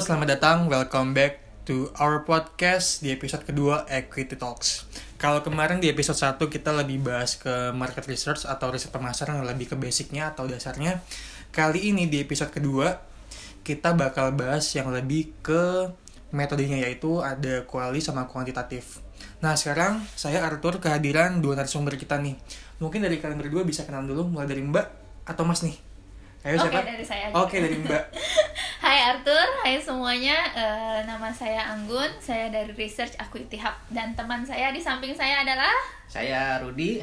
selamat 0.00 0.40
datang. 0.40 0.58
Welcome 0.64 1.12
back 1.12 1.44
to 1.68 1.92
our 2.00 2.24
podcast 2.24 3.04
di 3.04 3.12
episode 3.12 3.44
kedua 3.44 3.84
Equity 3.84 4.32
Talks. 4.32 4.88
Kalau 5.20 5.44
kemarin 5.44 5.76
di 5.76 5.92
episode 5.92 6.16
1 6.16 6.40
kita 6.40 6.72
lebih 6.72 7.04
bahas 7.04 7.36
ke 7.36 7.68
market 7.76 8.08
research 8.08 8.48
atau 8.48 8.72
riset 8.72 8.88
pemasaran 8.88 9.44
lebih 9.44 9.68
ke 9.68 9.76
basicnya 9.76 10.32
atau 10.32 10.48
dasarnya. 10.48 11.04
Kali 11.52 11.92
ini 11.92 12.08
di 12.08 12.16
episode 12.16 12.48
kedua 12.48 12.96
kita 13.60 13.92
bakal 13.92 14.32
bahas 14.32 14.72
yang 14.72 14.88
lebih 14.88 15.36
ke 15.44 15.92
metodenya 16.32 16.80
yaitu 16.80 17.20
ada 17.20 17.68
kuali 17.68 18.00
sama 18.00 18.24
kuantitatif. 18.24 19.04
Nah 19.44 19.52
sekarang 19.52 20.00
saya 20.16 20.40
Arthur 20.48 20.80
kehadiran 20.80 21.44
dua 21.44 21.60
narasumber 21.60 22.00
kita 22.00 22.16
nih. 22.16 22.40
Mungkin 22.80 23.04
dari 23.04 23.20
kalian 23.20 23.36
berdua 23.36 23.68
bisa 23.68 23.84
kenal 23.84 24.08
dulu 24.08 24.32
mulai 24.32 24.48
dari 24.48 24.64
Mbak 24.64 24.86
atau 25.28 25.44
Mas 25.44 25.60
nih. 25.60 25.76
Ayo 26.40 26.56
Oke 26.56 26.72
siapa? 26.72 26.88
dari 26.88 27.04
saya. 27.04 27.26
Oke 27.36 27.56
dari 27.60 27.76
Mbak. 27.84 28.04
Hai 28.90 29.12
Arthur, 29.12 29.39
hai 29.70 29.78
semuanya. 29.78 30.34
Eh, 30.50 30.98
nama 31.06 31.30
saya 31.30 31.70
Anggun, 31.70 32.10
saya 32.18 32.50
dari 32.50 32.74
Research 32.74 33.14
Equity 33.22 33.54
Hub 33.62 33.70
dan 33.94 34.18
teman 34.18 34.42
saya 34.42 34.74
di 34.74 34.82
samping 34.82 35.14
saya 35.14 35.46
adalah 35.46 35.70
Saya 36.10 36.58
Rudi. 36.58 36.98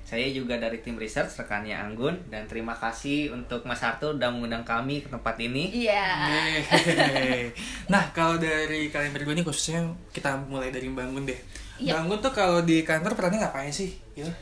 Saya 0.00 0.24
juga 0.32 0.56
dari 0.56 0.80
tim 0.80 0.96
research 0.96 1.36
rekannya 1.36 1.76
Anggun 1.76 2.32
dan 2.32 2.48
terima 2.48 2.72
kasih 2.72 3.36
untuk 3.36 3.68
Mas 3.68 3.84
Arthur 3.84 4.16
udah 4.16 4.32
mengundang 4.32 4.64
kami 4.64 5.04
ke 5.04 5.12
tempat 5.12 5.36
ini. 5.36 5.68
Iya. 5.68 6.32
Yeay. 6.32 7.52
Nah, 7.92 8.08
kalau 8.16 8.40
dari 8.40 8.88
kalian 8.88 9.12
berdua 9.12 9.36
nih 9.36 9.44
khususnya 9.44 9.84
kita 10.16 10.32
mulai 10.48 10.72
dari 10.72 10.88
Mbak 10.88 11.12
Anggun 11.12 11.28
deh. 11.28 11.40
Iya. 11.76 11.92
Mbak 11.92 12.00
Anggun 12.08 12.18
tuh 12.24 12.32
kalau 12.32 12.64
di 12.64 12.80
kantor 12.88 13.12
perannya 13.12 13.44
ngapain 13.44 13.68
sih? 13.68 13.92
Gitu. 14.16 14.32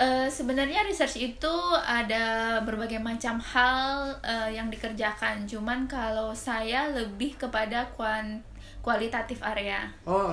Eh, 0.00 0.28
sebenarnya 0.32 0.80
research 0.88 1.20
itu 1.20 1.54
ada 1.76 2.56
berbagai 2.64 2.96
macam 2.96 3.36
hal 3.36 4.16
eh, 4.24 4.56
yang 4.56 4.72
dikerjakan. 4.72 5.44
Cuman 5.44 5.84
kalau 5.84 6.32
saya 6.32 6.88
lebih 6.88 7.36
kepada 7.36 7.84
kuan 7.92 8.40
kualitatif 8.80 9.44
area. 9.44 9.92
Oh, 10.08 10.32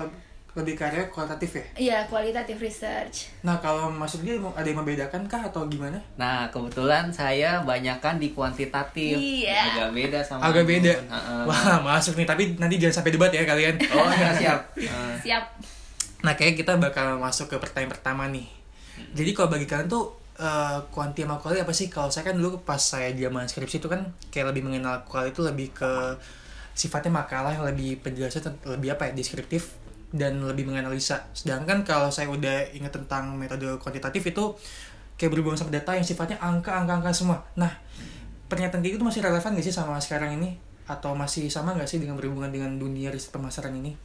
lebih 0.56 0.80
karya 0.80 1.12
kualitatif 1.12 1.60
ya? 1.60 1.66
Iya, 1.76 1.98
kualitatif 2.08 2.58
research. 2.64 3.30
Nah, 3.44 3.60
kalau 3.60 3.92
masuk 3.92 4.24
dia 4.24 4.40
ada 4.40 4.64
yang 4.64 4.80
membedakan 4.80 5.28
kah 5.28 5.44
atau 5.52 5.68
gimana? 5.68 6.00
Nah, 6.16 6.48
kebetulan 6.48 7.12
saya 7.12 7.60
banyakkan 7.68 8.18
di 8.24 8.32
kuantitatif. 8.32 9.20
Iya. 9.20 9.76
Agak 9.76 9.90
beda 9.92 10.20
sama 10.24 10.48
Agak 10.48 10.64
beda. 10.64 10.96
Heeh. 10.96 11.44
Wah, 11.44 11.78
masuk 11.84 12.16
nih. 12.16 12.24
Tapi 12.24 12.56
nanti 12.56 12.80
jangan 12.80 13.04
sampai 13.04 13.12
debat 13.14 13.30
ya 13.36 13.44
kalian. 13.44 13.76
Oh, 13.92 14.10
ya 14.16 14.32
siap. 14.32 14.60
Eh, 14.88 15.16
Siap. 15.28 15.44
Nah, 16.24 16.34
kayak 16.40 16.56
kita 16.56 16.80
bakal 16.80 17.20
masuk 17.20 17.52
ke 17.52 17.60
pertanyaan 17.60 17.92
pertama 17.92 18.32
nih. 18.32 18.48
Jadi 19.18 19.32
kalau 19.34 19.50
bagi 19.50 19.66
kalian 19.70 19.90
tuh 19.90 20.18
eh, 20.38 20.78
kuanti 20.94 21.26
sama 21.26 21.38
kuali 21.42 21.62
apa 21.62 21.74
sih? 21.74 21.88
Kalau 21.90 22.10
saya 22.14 22.30
kan 22.30 22.36
dulu 22.38 22.62
pas 22.62 22.80
saya 22.80 23.14
zaman 23.14 23.46
skripsi 23.46 23.82
itu 23.82 23.88
kan 23.90 24.06
kayak 24.30 24.54
lebih 24.54 24.68
mengenal 24.68 25.06
kuali 25.06 25.34
itu 25.34 25.42
lebih 25.42 25.74
ke 25.74 25.92
sifatnya 26.78 27.10
makalah 27.10 27.58
yang 27.58 27.66
lebih 27.66 28.06
penjelasan 28.06 28.54
lebih 28.70 28.94
apa 28.94 29.10
ya 29.10 29.12
deskriptif 29.18 29.74
dan 30.14 30.40
lebih 30.46 30.70
menganalisa. 30.70 31.26
Sedangkan 31.34 31.82
kalau 31.84 32.14
saya 32.14 32.30
udah 32.30 32.72
ingat 32.72 32.96
tentang 32.96 33.34
metode 33.36 33.66
kuantitatif 33.82 34.24
itu 34.30 34.56
kayak 35.18 35.34
berhubungan 35.34 35.58
sama 35.58 35.74
data 35.74 35.98
yang 35.98 36.06
sifatnya 36.06 36.38
angka 36.40 36.72
angka 36.72 37.02
angka 37.02 37.12
semua. 37.12 37.42
Nah, 37.58 37.74
pernyataan 38.48 38.80
kayak 38.80 39.02
gitu 39.02 39.04
masih 39.04 39.26
relevan 39.26 39.58
gak 39.58 39.66
sih 39.66 39.74
sama 39.74 39.98
sekarang 40.00 40.38
ini? 40.38 40.56
Atau 40.88 41.18
masih 41.18 41.50
sama 41.52 41.76
gak 41.76 41.90
sih 41.90 42.00
dengan 42.00 42.16
berhubungan 42.16 42.54
dengan 42.54 42.78
dunia 42.78 43.12
riset 43.12 43.34
pemasaran 43.34 43.74
ini? 43.76 43.98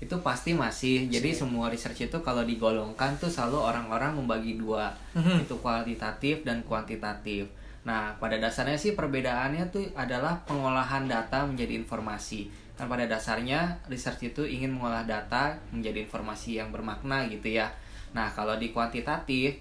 Itu 0.00 0.16
pasti 0.24 0.56
masih. 0.56 1.12
Jadi 1.12 1.36
semua 1.36 1.68
research 1.68 2.08
itu 2.08 2.18
kalau 2.24 2.40
digolongkan 2.42 3.20
tuh 3.20 3.28
selalu 3.28 3.60
orang-orang 3.60 4.16
membagi 4.16 4.56
dua. 4.56 4.88
Mhm. 5.12 5.44
Itu 5.44 5.60
kualitatif 5.60 6.40
dan 6.42 6.64
kuantitatif. 6.64 7.52
Nah, 7.84 8.16
pada 8.16 8.40
dasarnya 8.40 8.80
sih 8.80 8.96
perbedaannya 8.96 9.68
tuh 9.68 9.84
adalah 9.92 10.40
pengolahan 10.48 11.04
data 11.04 11.44
menjadi 11.44 11.76
informasi. 11.80 12.48
Kan 12.80 12.88
pada 12.88 13.04
dasarnya 13.04 13.76
research 13.92 14.32
itu 14.32 14.48
ingin 14.48 14.72
mengolah 14.72 15.04
data 15.04 15.52
menjadi 15.68 16.08
informasi 16.08 16.60
yang 16.60 16.72
bermakna 16.72 17.28
gitu 17.28 17.52
ya. 17.60 17.68
Nah, 18.16 18.32
kalau 18.32 18.56
di 18.56 18.72
kuantitatif 18.72 19.60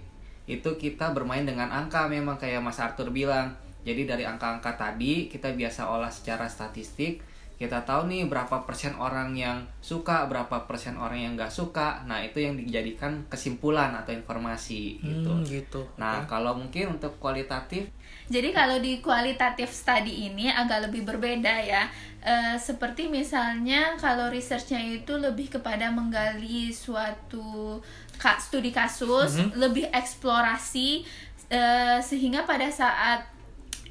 itu 0.49 0.69
kita 0.79 1.13
bermain 1.13 1.45
dengan 1.45 1.69
angka 1.69 2.07
memang 2.07 2.39
kayak 2.39 2.63
Mas 2.63 2.79
Arthur 2.79 3.11
bilang. 3.11 3.53
Jadi 3.79 4.03
dari 4.03 4.27
angka-angka 4.27 4.75
tadi 4.75 5.31
kita 5.31 5.55
biasa 5.55 5.87
olah 5.87 6.11
secara 6.11 6.47
statistik. 6.47 7.23
Kita 7.59 7.83
tahu 7.83 8.07
nih 8.07 8.23
berapa 8.31 8.63
persen 8.63 8.95
orang 8.95 9.35
yang 9.35 9.59
suka, 9.83 10.23
berapa 10.31 10.63
persen 10.63 10.95
orang 10.95 11.19
yang 11.19 11.31
nggak 11.35 11.51
suka. 11.51 12.07
Nah, 12.07 12.23
itu 12.23 12.39
yang 12.39 12.55
dijadikan 12.55 13.27
kesimpulan 13.27 13.91
atau 13.91 14.15
informasi 14.15 15.03
gitu. 15.03 15.27
Hmm, 15.27 15.43
gitu. 15.43 15.83
Nah, 15.99 16.23
kalau 16.23 16.55
mungkin 16.55 16.95
untuk 16.95 17.19
kualitatif 17.19 17.91
Jadi 18.29 18.53
kalau 18.53 18.77
di 18.77 19.01
kualitatif 19.01 19.73
study 19.73 20.29
ini 20.29 20.47
agak 20.47 20.87
lebih 20.87 21.01
berbeda 21.03 21.49
ya. 21.65 21.89
Eh, 22.21 22.55
seperti 22.55 23.09
misalnya 23.09 23.97
kalau 23.97 24.29
researchnya 24.29 24.79
itu 24.79 25.17
lebih 25.17 25.49
kepada 25.49 25.89
menggali 25.89 26.69
suatu 26.69 27.81
ka- 28.15 28.37
studi 28.37 28.69
kasus, 28.69 29.33
lebih 29.57 29.89
eksplorasi 29.89 31.03
eh, 31.49 31.97
sehingga 31.99 32.45
pada 32.45 32.69
saat 32.69 33.25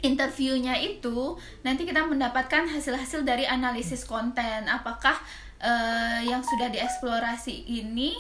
interviewnya 0.03 0.79
itu 0.79 1.35
nanti 1.67 1.83
kita 1.87 2.07
mendapatkan 2.07 2.71
hasil-hasil 2.71 3.27
dari 3.27 3.47
analisis 3.47 4.07
konten. 4.07 4.67
Apakah 4.67 5.17
eh, 5.59 6.27
yang 6.27 6.43
sudah 6.43 6.71
dieksplorasi 6.71 7.67
ini 7.67 8.15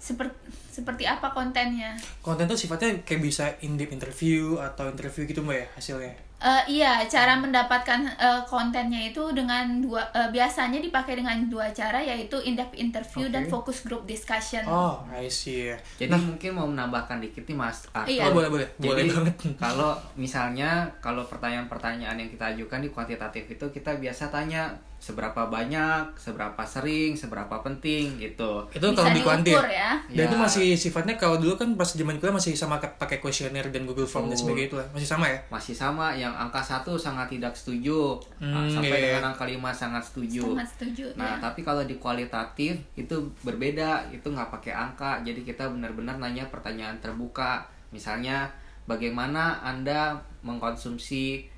seperti 0.00 0.38
seperti 0.70 1.04
apa 1.04 1.34
kontennya? 1.34 1.98
konten 2.24 2.48
tuh 2.48 2.56
sifatnya 2.56 3.04
kayak 3.04 3.20
bisa 3.20 3.52
in 3.60 3.76
depth 3.76 3.92
interview 3.92 4.56
atau 4.56 4.88
interview 4.88 5.28
gitu 5.28 5.44
mbak 5.44 5.56
ya 5.60 5.66
hasilnya 5.76 6.29
Eh, 6.40 6.80
iya, 6.80 7.04
cara 7.04 7.36
mendapatkan 7.36 8.00
eh, 8.16 8.40
kontennya 8.48 9.12
itu 9.12 9.20
dengan 9.36 9.84
dua 9.84 10.00
eh, 10.16 10.32
biasanya 10.32 10.80
dipakai 10.80 11.20
dengan 11.20 11.36
dua 11.52 11.68
cara 11.68 12.00
yaitu 12.00 12.40
in-depth 12.40 12.80
interview 12.80 13.28
dan 13.28 13.44
Oke. 13.44 13.52
focus 13.52 13.84
group 13.84 14.08
discussion. 14.08 14.64
oh 14.64 15.04
I 15.12 15.28
see 15.28 15.68
Jadi 16.00 16.16
mungkin 16.16 16.56
mau 16.56 16.64
menambahkan 16.64 17.20
dikit 17.20 17.44
nih 17.44 17.56
Mas. 17.60 17.84
Iya. 18.08 18.32
oh 18.32 18.32
boleh 18.32 18.48
boleh 18.48 18.66
boleh 18.80 19.04
Jadi 19.04 19.10
banget 19.12 19.36
kalau 19.68 19.92
misalnya 20.16 20.88
kalau 21.04 21.28
pertanyaan-pertanyaan 21.28 22.16
yang 22.16 22.30
kita 22.32 22.56
ajukan 22.56 22.80
di 22.80 22.88
kuantitatif 22.88 23.44
itu 23.44 23.66
kita 23.68 24.00
biasa 24.00 24.32
tanya 24.32 24.72
seberapa 25.00 25.48
banyak, 25.48 26.12
seberapa 26.14 26.60
sering, 26.60 27.16
seberapa 27.16 27.64
penting 27.64 28.20
gitu. 28.20 28.68
itu 28.68 28.84
Bisa 28.84 29.00
kalau 29.00 29.16
di 29.16 29.22
kuanti 29.24 29.48
diukur 29.48 29.64
ya? 29.66 29.96
dan 30.06 30.12
Ya. 30.12 30.28
itu 30.28 30.36
masih 30.36 30.68
sifatnya 30.76 31.16
kalau 31.16 31.40
dulu 31.40 31.56
kan 31.56 31.72
pas 31.72 31.88
zaman 31.88 32.20
kuliah 32.20 32.36
masih 32.36 32.52
sama 32.52 32.76
pakai 32.76 33.16
kuesioner 33.16 33.64
dan 33.66 33.88
Google 33.88 34.04
Form 34.04 34.28
dan 34.28 34.36
sebagainya 34.36 34.68
itu 34.68 34.76
lah 34.76 34.84
masih 34.92 35.08
sama 35.08 35.24
ya 35.24 35.40
Masih 35.48 35.72
sama 35.72 36.12
yang 36.12 36.30
angka 36.30 36.60
satu 36.60 37.00
sangat 37.00 37.32
tidak 37.32 37.50
setuju, 37.50 38.20
nah, 38.36 38.60
Hmm, 38.60 38.68
sampai 38.70 38.92
iya, 38.92 38.98
iya. 39.00 39.06
dengan 39.16 39.32
angka 39.32 39.44
lima 39.44 39.72
sangat 39.72 40.04
setuju. 40.04 40.44
Sangat 40.52 40.68
setuju 40.68 41.04
Nah, 41.16 41.40
ya. 41.40 41.48
tapi 41.48 41.60
kalau 41.60 41.80
di 41.82 41.96
kualitatif 41.96 42.76
itu 42.94 43.14
berbeda, 43.40 44.04
itu 44.10 44.28
nggak 44.28 44.52
pakai 44.52 44.76
angka. 44.76 45.24
Jadi 45.24 45.40
kita 45.42 45.64
benar-benar 45.66 46.20
nanya 46.20 46.44
pertanyaan 46.46 47.00
terbuka. 47.00 47.64
Misalnya, 47.88 48.52
bagaimana 48.84 49.64
Anda 49.64 50.12
mengkonsumsi 50.42 51.48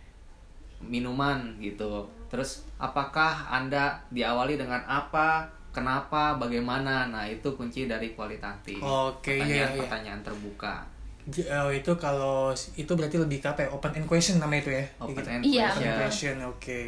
minuman 0.80 1.59
gitu. 1.59 2.06
Terus 2.32 2.65
apakah 2.81 3.44
Anda 3.47 4.00
diawali 4.09 4.56
dengan 4.56 4.81
apa? 4.88 5.44
Kenapa? 5.69 6.41
Bagaimana? 6.41 7.12
Nah, 7.12 7.28
itu 7.28 7.53
kunci 7.53 7.84
dari 7.84 8.16
kualitatif. 8.16 8.81
Oke, 8.81 9.37
iya, 9.37 9.44
iya. 9.44 9.69
Pertanyaan-pertanyaan 9.69 10.20
terbuka. 10.25 10.75
J- 11.22 11.47
oh, 11.54 11.71
itu 11.71 11.92
kalau 12.00 12.50
itu 12.75 12.92
berarti 12.98 13.15
lebih 13.15 13.38
ke 13.38 13.47
apa 13.47 13.62
ya 13.62 13.69
open 13.71 13.94
end 13.94 14.10
question 14.10 14.42
namanya 14.42 14.66
itu 14.66 14.72
ya 14.75 14.84
Open 14.98 15.22
gitu. 15.22 15.28
end 15.31 15.42
Iya, 15.47 15.66
Open 15.71 15.82
end 15.87 15.94
question. 15.94 16.34
question 16.34 16.37
oke 16.50 16.78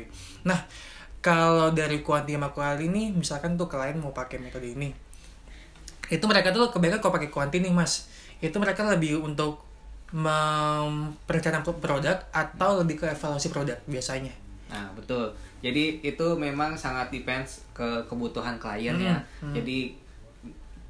nah 0.42 0.58
kalau 1.22 1.70
dari 1.70 2.02
kuanti 2.02 2.34
sama 2.34 2.50
kuali 2.50 2.90
ini 2.90 3.14
misalkan 3.14 3.54
tuh 3.54 3.70
klien 3.70 3.94
mau 3.94 4.10
pakai 4.10 4.42
metode 4.42 4.66
ini 4.66 4.90
itu 6.10 6.24
mereka 6.26 6.50
tuh 6.50 6.66
kebanyakan 6.68 6.98
kalau 6.98 7.14
pakai 7.14 7.30
kuanti 7.30 7.62
nih 7.62 7.70
mas 7.70 8.10
itu 8.42 8.58
mereka 8.58 8.82
lebih 8.90 9.22
untuk 9.22 9.62
mem- 10.10 11.14
perencanaan 11.30 11.62
produk 11.62 12.18
atau 12.34 12.82
lebih 12.82 13.00
ke 13.00 13.06
evaluasi 13.14 13.54
produk 13.54 13.78
biasanya 13.86 14.34
Nah, 14.66 14.88
betul. 14.94 15.28
Jadi 15.60 16.00
itu 16.00 16.26
memang 16.34 16.72
sangat 16.74 17.08
depends 17.08 17.64
ke 17.70 17.84
kebutuhan 18.04 18.56
klien 18.56 18.96
ya. 18.96 19.16
Hmm, 19.38 19.50
hmm. 19.50 19.54
Jadi 19.54 19.78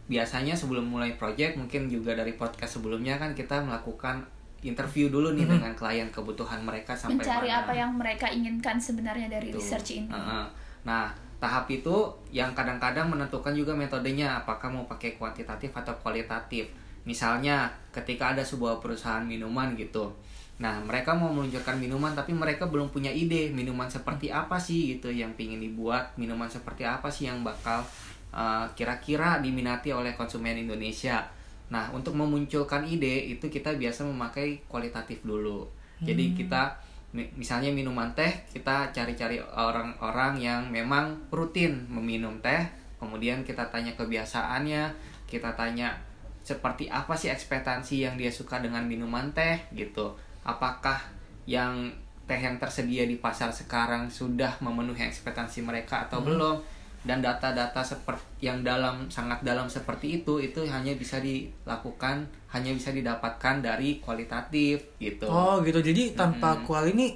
biasanya 0.05 0.53
sebelum 0.53 0.85
mulai 0.85 1.17
project 1.17 1.56
mungkin 1.56 1.88
juga 1.88 2.12
dari 2.12 2.37
podcast 2.37 2.76
sebelumnya 2.76 3.17
kan 3.17 3.32
kita 3.32 3.65
melakukan 3.65 4.21
interview 4.61 5.09
dulu 5.09 5.32
nih 5.32 5.44
Hmm. 5.44 5.55
dengan 5.61 5.73
klien 5.75 6.09
kebutuhan 6.09 6.61
mereka 6.61 6.93
sampai 6.93 7.21
Mencari 7.21 7.49
mana. 7.49 7.61
apa 7.65 7.73
yang 7.73 7.91
mereka 7.94 8.26
inginkan 8.29 8.76
sebenarnya 8.76 9.29
dari 9.29 9.49
Tuh. 9.49 9.61
research 9.61 10.00
ini. 10.00 10.09
Heeh. 10.09 10.44
Nah, 10.85 11.09
tahap 11.37 11.69
itu 11.69 11.93
yang 12.31 12.53
kadang-kadang 12.53 13.09
menentukan 13.09 13.53
juga 13.53 13.73
metodenya 13.73 14.41
apakah 14.41 14.69
mau 14.69 14.85
pakai 14.85 15.17
kuantitatif 15.17 15.73
atau 15.73 15.93
kualitatif. 16.00 16.69
Misalnya 17.05 17.69
ketika 17.93 18.32
ada 18.32 18.41
sebuah 18.41 18.81
perusahaan 18.81 19.21
minuman 19.21 19.76
gitu. 19.76 20.09
Nah, 20.58 20.78
mereka 20.82 21.14
mau 21.14 21.30
meluncurkan 21.34 21.78
minuman 21.80 22.14
tapi 22.14 22.30
mereka 22.30 22.70
belum 22.70 22.94
punya 22.94 23.10
ide 23.10 23.50
minuman 23.50 23.90
seperti 23.90 24.30
apa 24.30 24.54
sih 24.54 24.94
gitu 24.94 25.10
yang 25.10 25.34
pingin 25.34 25.58
dibuat, 25.58 26.14
minuman 26.14 26.46
seperti 26.46 26.86
apa 26.86 27.10
sih 27.10 27.26
yang 27.26 27.42
bakal 27.42 27.82
uh, 28.30 28.66
kira-kira 28.78 29.42
diminati 29.42 29.90
oleh 29.90 30.14
konsumen 30.14 30.54
Indonesia. 30.54 31.26
Nah, 31.70 31.90
untuk 31.90 32.14
memunculkan 32.14 32.86
ide 32.86 33.34
itu 33.34 33.50
kita 33.50 33.74
biasa 33.74 34.06
memakai 34.06 34.62
kualitatif 34.70 35.22
dulu. 35.26 35.66
Jadi 36.02 36.36
kita 36.36 36.74
Mi- 37.14 37.30
misalnya 37.38 37.70
minuman 37.70 38.10
teh 38.10 38.42
kita 38.50 38.90
cari-cari 38.90 39.38
orang-orang 39.38 40.34
yang 40.34 40.66
memang 40.66 41.14
rutin 41.30 41.86
meminum 41.86 42.42
teh 42.42 42.66
kemudian 42.98 43.46
kita 43.46 43.70
tanya 43.70 43.94
kebiasaannya 43.94 44.90
kita 45.30 45.54
tanya 45.54 45.94
seperti 46.42 46.90
apa 46.90 47.14
sih 47.14 47.30
ekspektasi 47.30 48.02
yang 48.02 48.18
dia 48.18 48.34
suka 48.34 48.58
dengan 48.58 48.82
minuman 48.90 49.30
teh 49.30 49.62
gitu 49.78 50.10
apakah 50.44 51.00
yang 51.49 51.91
teh 52.25 52.41
yang 52.41 52.56
tersedia 52.56 53.05
di 53.05 53.20
pasar 53.20 53.52
sekarang 53.52 54.08
sudah 54.08 54.56
memenuhi 54.64 55.05
ekspektasi 55.05 55.64
mereka 55.64 56.08
atau 56.08 56.25
belum? 56.25 56.61
Dan 57.05 57.20
data-data 57.20 57.85
seperti 57.85 58.49
yang 58.49 58.64
dalam 58.64 59.12
sangat 59.12 59.44
dalam 59.44 59.69
seperti 59.69 60.25
itu 60.25 60.41
itu 60.41 60.64
hanya 60.64 60.96
bisa 60.96 61.20
dilakukan 61.20 62.25
hanya 62.49 62.73
bisa 62.73 62.96
didapatkan 62.96 63.61
dari 63.61 64.00
kualitatif 64.00 64.96
gitu. 64.96 65.29
Oh 65.29 65.61
gitu. 65.61 65.85
Jadi 65.85 66.17
tanpa 66.17 66.56
kual 66.64 66.88
ini 66.97 67.12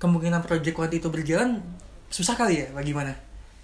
kemungkinan 0.00 0.40
project 0.40 0.72
kuanti 0.72 1.04
itu 1.04 1.12
berjalan 1.12 1.60
susah 2.08 2.32
kali 2.32 2.64
ya? 2.64 2.66
Bagaimana? 2.72 3.12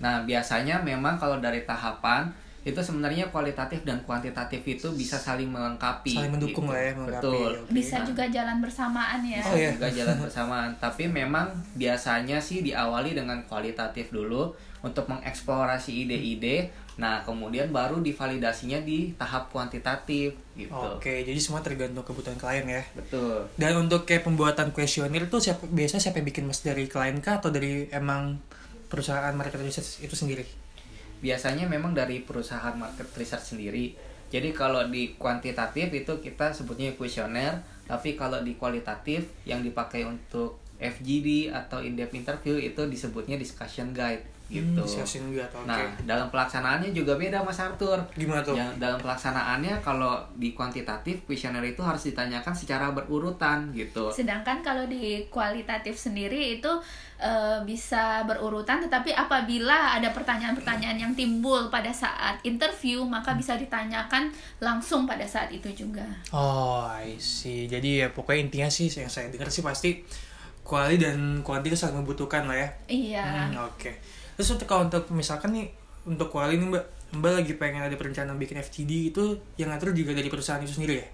Nah, 0.02 0.26
biasanya 0.28 0.82
memang 0.82 1.16
kalau 1.16 1.40
dari 1.40 1.62
tahapan 1.64 2.28
itu 2.62 2.78
sebenarnya 2.78 3.26
kualitatif 3.34 3.82
dan 3.82 3.98
kuantitatif 4.06 4.62
itu 4.62 4.86
bisa 4.94 5.18
saling 5.18 5.50
melengkapi. 5.50 6.14
Saling 6.14 6.30
mendukung 6.30 6.70
gitu. 6.70 6.74
lah 6.74 6.82
ya, 6.82 6.92
melengkapi. 6.94 7.26
Betul. 7.26 7.52
Oke. 7.58 7.70
Bisa 7.74 7.96
Nah, 7.98 8.06
juga 8.06 8.24
jalan 8.30 8.56
bersamaan 8.62 9.20
ya. 9.26 9.42
Oh, 9.42 9.54
iya. 9.58 9.70
juga 9.74 9.90
jalan 9.90 10.16
bersamaan. 10.22 10.70
Tapi 10.78 11.04
memang 11.10 11.50
biasanya 11.74 12.38
sih 12.38 12.62
diawali 12.62 13.18
dengan 13.18 13.42
kualitatif 13.50 14.14
dulu 14.14 14.54
untuk 14.86 15.10
mengeksplorasi 15.10 16.06
ide-ide. 16.06 16.70
Nah, 17.02 17.26
kemudian 17.26 17.74
baru 17.74 17.98
divalidasinya 17.98 18.78
di 18.86 19.10
tahap 19.18 19.50
kuantitatif 19.50 20.38
gitu. 20.54 20.70
Oke, 20.70 21.26
jadi 21.26 21.40
semua 21.42 21.66
tergantung 21.66 22.06
kebutuhan 22.06 22.38
klien 22.38 22.62
ya. 22.62 22.82
Betul. 22.94 23.42
Dan 23.58 23.74
untuk 23.74 24.06
kayak 24.06 24.22
pembuatan 24.22 24.70
kuesioner 24.70 25.26
itu 25.26 25.38
siapa 25.42 25.66
biasa 25.66 25.98
siapa 25.98 26.22
yang 26.22 26.28
bikin 26.30 26.44
mas 26.46 26.62
dari 26.62 26.86
klien 26.86 27.18
kah 27.18 27.42
atau 27.42 27.50
dari 27.50 27.90
emang 27.90 28.38
perusahaan 28.86 29.34
market 29.34 29.58
research 29.58 30.04
itu 30.04 30.14
sendiri? 30.14 30.61
Biasanya 31.22 31.70
memang 31.70 31.94
dari 31.94 32.26
perusahaan 32.26 32.74
market 32.74 33.06
research 33.14 33.54
sendiri. 33.54 33.94
Jadi 34.28 34.50
kalau 34.50 34.90
di 34.90 35.14
kuantitatif 35.14 35.92
itu 35.94 36.18
kita 36.18 36.50
sebutnya 36.50 36.90
kuesioner, 36.98 37.62
tapi 37.86 38.18
kalau 38.18 38.42
di 38.42 38.58
kualitatif 38.58 39.30
yang 39.46 39.62
dipakai 39.62 40.02
untuk 40.02 40.58
FGD 40.82 41.54
atau 41.54 41.78
in-depth 41.78 42.18
interview 42.18 42.58
itu 42.58 42.82
disebutnya 42.90 43.38
discussion 43.38 43.94
guide 43.94 44.26
gitu. 44.52 44.84
Hmm, 44.84 45.32
guide, 45.32 45.48
oke. 45.48 45.64
Nah, 45.64 45.88
dalam 46.04 46.28
pelaksanaannya 46.28 46.92
juga 46.92 47.16
beda 47.16 47.40
Mas 47.40 47.56
Arthur. 47.56 47.96
Gimana 48.12 48.44
tuh? 48.44 48.52
Yang 48.52 48.76
dalam 48.76 49.00
pelaksanaannya 49.00 49.80
kalau 49.80 50.20
di 50.36 50.52
kuantitatif 50.52 51.24
kuesioner 51.24 51.64
itu 51.64 51.80
harus 51.80 52.04
ditanyakan 52.04 52.52
secara 52.52 52.92
berurutan 52.92 53.72
gitu. 53.72 54.12
Sedangkan 54.12 54.60
kalau 54.60 54.84
di 54.84 55.24
kualitatif 55.32 55.96
sendiri 55.96 56.60
itu 56.60 56.68
eh, 57.16 57.58
bisa 57.64 58.28
berurutan, 58.28 58.84
tetapi 58.84 59.16
apabila 59.16 59.96
ada 59.96 60.12
pertanyaan-pertanyaan 60.12 61.00
yang 61.00 61.12
timbul 61.16 61.72
pada 61.72 61.88
saat 61.88 62.36
interview, 62.44 63.00
maka 63.08 63.32
bisa 63.32 63.56
ditanyakan 63.56 64.28
langsung 64.60 65.08
pada 65.08 65.24
saat 65.24 65.48
itu 65.48 65.72
juga. 65.72 66.04
Oh, 66.28 66.84
I 66.84 67.16
see. 67.16 67.64
Jadi 67.64 68.04
ya 68.04 68.12
pokoknya 68.12 68.52
intinya 68.52 68.68
sih 68.68 68.92
yang 68.92 69.08
saya 69.08 69.32
dengar 69.32 69.48
sih 69.48 69.64
pasti 69.64 70.04
kuali 70.62 70.96
dan 70.96 71.42
kuanti 71.42 71.68
itu 71.68 71.78
saling 71.78 72.00
membutuhkan 72.02 72.46
lah 72.46 72.56
ya. 72.56 72.68
Iya. 72.86 73.24
Hmm, 73.50 73.66
Oke. 73.66 73.98
Terus 74.42 74.58
untuk 74.58 74.66
kalau 74.66 74.90
untuk 74.90 75.06
misalkan 75.14 75.54
nih 75.54 75.70
untuk 76.02 76.26
kuali 76.26 76.58
nih 76.58 76.66
Mbak, 76.66 77.14
Mbak 77.14 77.32
lagi 77.38 77.52
pengen 77.62 77.86
ada 77.86 77.94
perencanaan 77.94 78.34
bikin 78.42 78.58
FTD 78.58 79.14
itu 79.14 79.38
yang 79.54 79.70
ngatur 79.70 79.94
juga 79.94 80.18
dari 80.18 80.26
perusahaan 80.26 80.58
itu 80.58 80.82
sendiri 80.82 80.98
ya? 80.98 81.06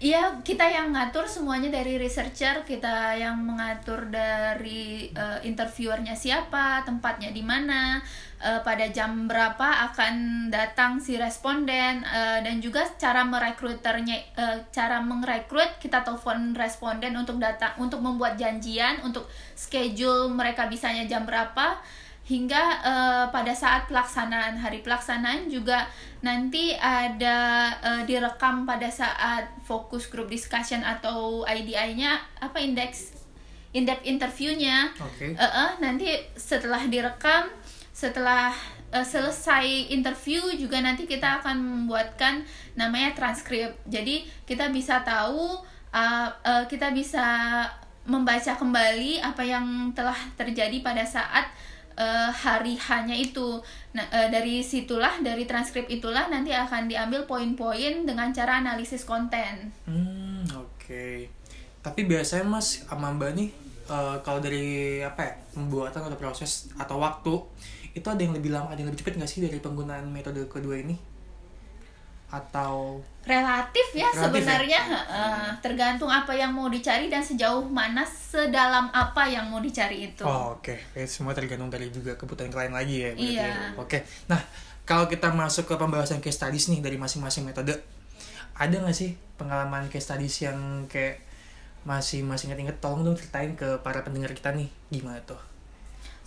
Iya, 0.00 0.22
kita 0.44 0.68
yang 0.68 0.92
ngatur 0.92 1.24
semuanya 1.24 1.72
dari 1.72 1.96
researcher, 1.96 2.60
kita 2.68 3.16
yang 3.16 3.40
mengatur 3.40 4.12
dari 4.12 5.08
eh, 5.08 5.40
interviewernya 5.48 6.12
siapa, 6.12 6.84
tempatnya 6.84 7.32
di 7.32 7.40
mana, 7.40 7.96
eh, 8.44 8.60
pada 8.60 8.84
jam 8.92 9.24
berapa 9.24 9.88
akan 9.92 10.48
datang 10.52 11.00
si 11.00 11.16
responden, 11.16 12.04
eh, 12.04 12.44
dan 12.44 12.60
juga 12.60 12.84
cara 13.00 13.24
merekruternya, 13.24 14.36
eh, 14.36 14.68
cara 14.68 15.00
merekrut 15.00 15.80
kita 15.80 16.04
telepon 16.04 16.52
responden 16.52 17.16
untuk 17.16 17.40
datang, 17.40 17.72
untuk 17.80 18.04
membuat 18.04 18.36
janjian, 18.36 19.00
untuk 19.00 19.24
schedule 19.56 20.28
mereka 20.28 20.68
bisanya 20.68 21.08
jam 21.08 21.24
berapa 21.24 21.80
hingga 22.26 22.62
eh, 22.84 23.24
pada 23.32 23.50
saat 23.50 23.90
pelaksanaan 23.90 24.54
hari 24.54 24.84
pelaksanaan 24.84 25.50
juga 25.50 25.88
nanti 26.20 26.76
ada 26.76 27.70
eh, 27.80 28.02
direkam 28.06 28.68
pada 28.68 28.86
saat 28.86 29.50
fokus 29.64 30.06
group 30.06 30.30
discussion 30.30 30.84
atau 30.84 31.42
IDI-nya 31.48 32.20
apa 32.38 32.60
indeks 32.60 33.16
in-depth 33.72 34.06
interviewnya 34.06 34.90
Oke. 34.98 35.32
Eh, 35.32 35.42
eh, 35.42 35.70
nanti 35.82 36.06
setelah 36.36 36.86
direkam 36.86 37.50
setelah 37.90 38.54
eh, 38.94 39.06
selesai 39.06 39.90
interview 39.90 40.54
juga 40.54 40.78
nanti 40.78 41.10
kita 41.10 41.42
akan 41.42 41.56
membuatkan 41.58 42.46
namanya 42.78 43.16
transkrip 43.16 43.74
jadi 43.90 44.22
kita 44.46 44.70
bisa 44.70 45.02
tahu 45.02 45.58
eh, 45.90 46.28
eh, 46.46 46.64
kita 46.70 46.94
bisa 46.94 47.26
membaca 48.06 48.52
kembali 48.56 49.20
apa 49.22 49.42
yang 49.44 49.92
telah 49.94 50.16
terjadi 50.34 50.82
pada 50.82 51.04
saat 51.06 51.46
eh, 51.96 52.30
hari 52.30 52.74
hanya 52.78 53.14
itu. 53.16 53.58
Nah, 53.96 54.06
eh, 54.10 54.28
dari 54.30 54.62
situlah 54.62 55.18
dari 55.22 55.44
transkrip 55.48 55.90
itulah 55.90 56.30
nanti 56.30 56.54
akan 56.54 56.86
diambil 56.86 57.26
poin-poin 57.26 58.06
dengan 58.06 58.30
cara 58.30 58.62
analisis 58.62 59.02
konten. 59.06 59.74
Hmm, 59.88 60.46
oke. 60.54 61.26
Tapi 61.80 62.00
biasanya 62.04 62.44
Mas 62.44 62.84
sama 62.84 63.10
Mbak 63.14 63.30
nih 63.34 63.48
eh, 63.90 64.16
kalau 64.22 64.38
dari 64.38 65.00
apa 65.02 65.20
ya 65.26 65.34
pembuatan 65.56 66.06
atau 66.06 66.18
proses 66.20 66.70
atau 66.76 67.00
waktu 67.00 67.34
itu 67.90 68.06
ada 68.06 68.22
yang 68.22 68.34
lebih 68.34 68.54
lama, 68.54 68.70
ada 68.70 68.78
yang 68.78 68.88
lebih 68.94 69.02
cepat 69.02 69.18
nggak 69.18 69.30
sih 69.30 69.42
dari 69.42 69.58
penggunaan 69.58 70.06
metode 70.06 70.46
kedua 70.46 70.78
ini? 70.78 71.09
Atau 72.30 73.02
Relatif 73.20 73.92
ya 73.92 74.06
Relatif 74.06 74.16
ya? 74.16 74.22
sebenarnya 74.24 74.80
eh, 75.06 75.50
tergantung 75.60 76.08
apa 76.08 76.32
yang 76.32 76.50
mau 76.50 76.66
dicari 76.66 77.06
dan 77.06 77.20
sejauh 77.20 77.62
mana 77.62 78.00
sedalam 78.02 78.88
apa 78.90 79.28
yang 79.28 79.44
mau 79.46 79.60
dicari 79.60 80.08
itu. 80.08 80.22
oh 80.22 80.56
oke, 80.56 80.72
Oke, 80.90 81.04
semua 81.04 81.36
tergantung 81.36 81.68
dari 81.68 81.90
juga 81.90 82.16
kebutuhan 82.16 82.48
klien 82.48 82.72
lagi 82.72 82.96
ya. 83.02 83.10
berarti 83.12 83.34
Iya. 83.34 83.44
ya. 83.44 83.54
Oke. 83.76 83.98
Nah 84.26 84.40
kalau 84.82 85.04
kita 85.04 85.30
masuk 85.30 85.68
ke 85.68 85.74
pembahasan 85.76 86.18
case 86.18 86.34
studies 86.36 86.66
nih 86.66 86.80
dari 86.80 86.96
masing-masing 86.96 87.44
metode, 87.44 87.76
ada 88.52 88.74
nggak 88.74 88.96
sih 88.96 89.12
pengalaman 89.36 89.86
case 89.86 90.06
studies 90.06 90.34
yang 90.42 90.56
kayak 90.86 91.20
masih 91.80 92.20
masih 92.20 92.48
inget-inget 92.48 92.76
tolong 92.76 93.02
dong 93.02 93.16
ceritain 93.16 93.52
ke 93.54 93.64
para 93.80 94.00
pendengar 94.00 94.28
kita 94.32 94.52
nih 94.52 94.68
gimana 94.88 95.16
tuh 95.24 95.40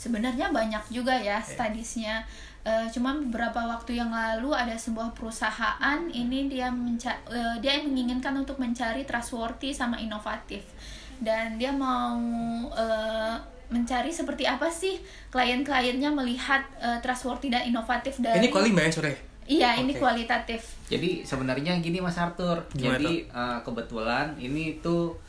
Sebenarnya 0.04 0.52
banyak 0.52 0.84
juga 0.92 1.16
ya 1.16 1.40
studiesnya. 1.40 2.28
Eh, 2.64 2.88
cuma 2.96 3.12
beberapa 3.12 3.60
waktu 3.60 4.00
yang 4.00 4.08
lalu 4.08 4.56
ada 4.56 4.72
sebuah 4.76 5.12
perusahaan 5.12 6.00
ini 6.08 6.48
dia 6.48 6.72
menca- 6.72 7.20
eh, 7.28 7.60
dia 7.60 7.80
menginginkan 7.84 8.32
untuk 8.40 8.56
mencari 8.56 9.04
trustworthy 9.04 9.76
sama 9.76 10.00
inovatif 10.00 10.64
dan 11.20 11.60
dia 11.60 11.76
mau 11.76 12.16
eh, 12.72 13.36
mencari 13.68 14.16
seperti 14.16 14.48
apa 14.48 14.72
sih 14.72 14.96
klien-kliennya 15.28 16.08
melihat 16.16 16.64
eh, 16.80 17.04
trustworthy 17.04 17.52
dan 17.52 17.68
inovatif 17.68 18.24
dari 18.24 18.40
ini 18.40 18.48
kuali 18.48 18.72
mbak 18.72 18.86
ya 18.88 18.92
sore 18.96 19.14
iya 19.44 19.70
ini 19.76 19.92
Oke. 19.92 20.00
kualitatif 20.00 20.62
Jadi 20.88 21.26
sebenarnya 21.26 21.82
gini 21.82 22.00
Mas 22.00 22.16
Arthur. 22.22 22.64
Gimana 22.72 23.02
Jadi 23.02 23.28
eh, 23.28 23.60
kebetulan 23.66 24.40
ini 24.40 24.78
tuh 24.80 25.20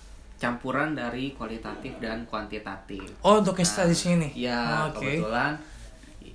campuran 0.44 0.92
dari 0.92 1.32
kualitatif 1.32 1.96
dan 1.98 2.24
kuantitatif. 2.24 3.00
oh 3.18 3.40
untuk 3.40 3.54
case 3.54 3.72
studies 3.72 4.04
ini 4.06 4.28
Ya, 4.34 4.86
oke 4.86 5.00
kebetulan 5.00 5.56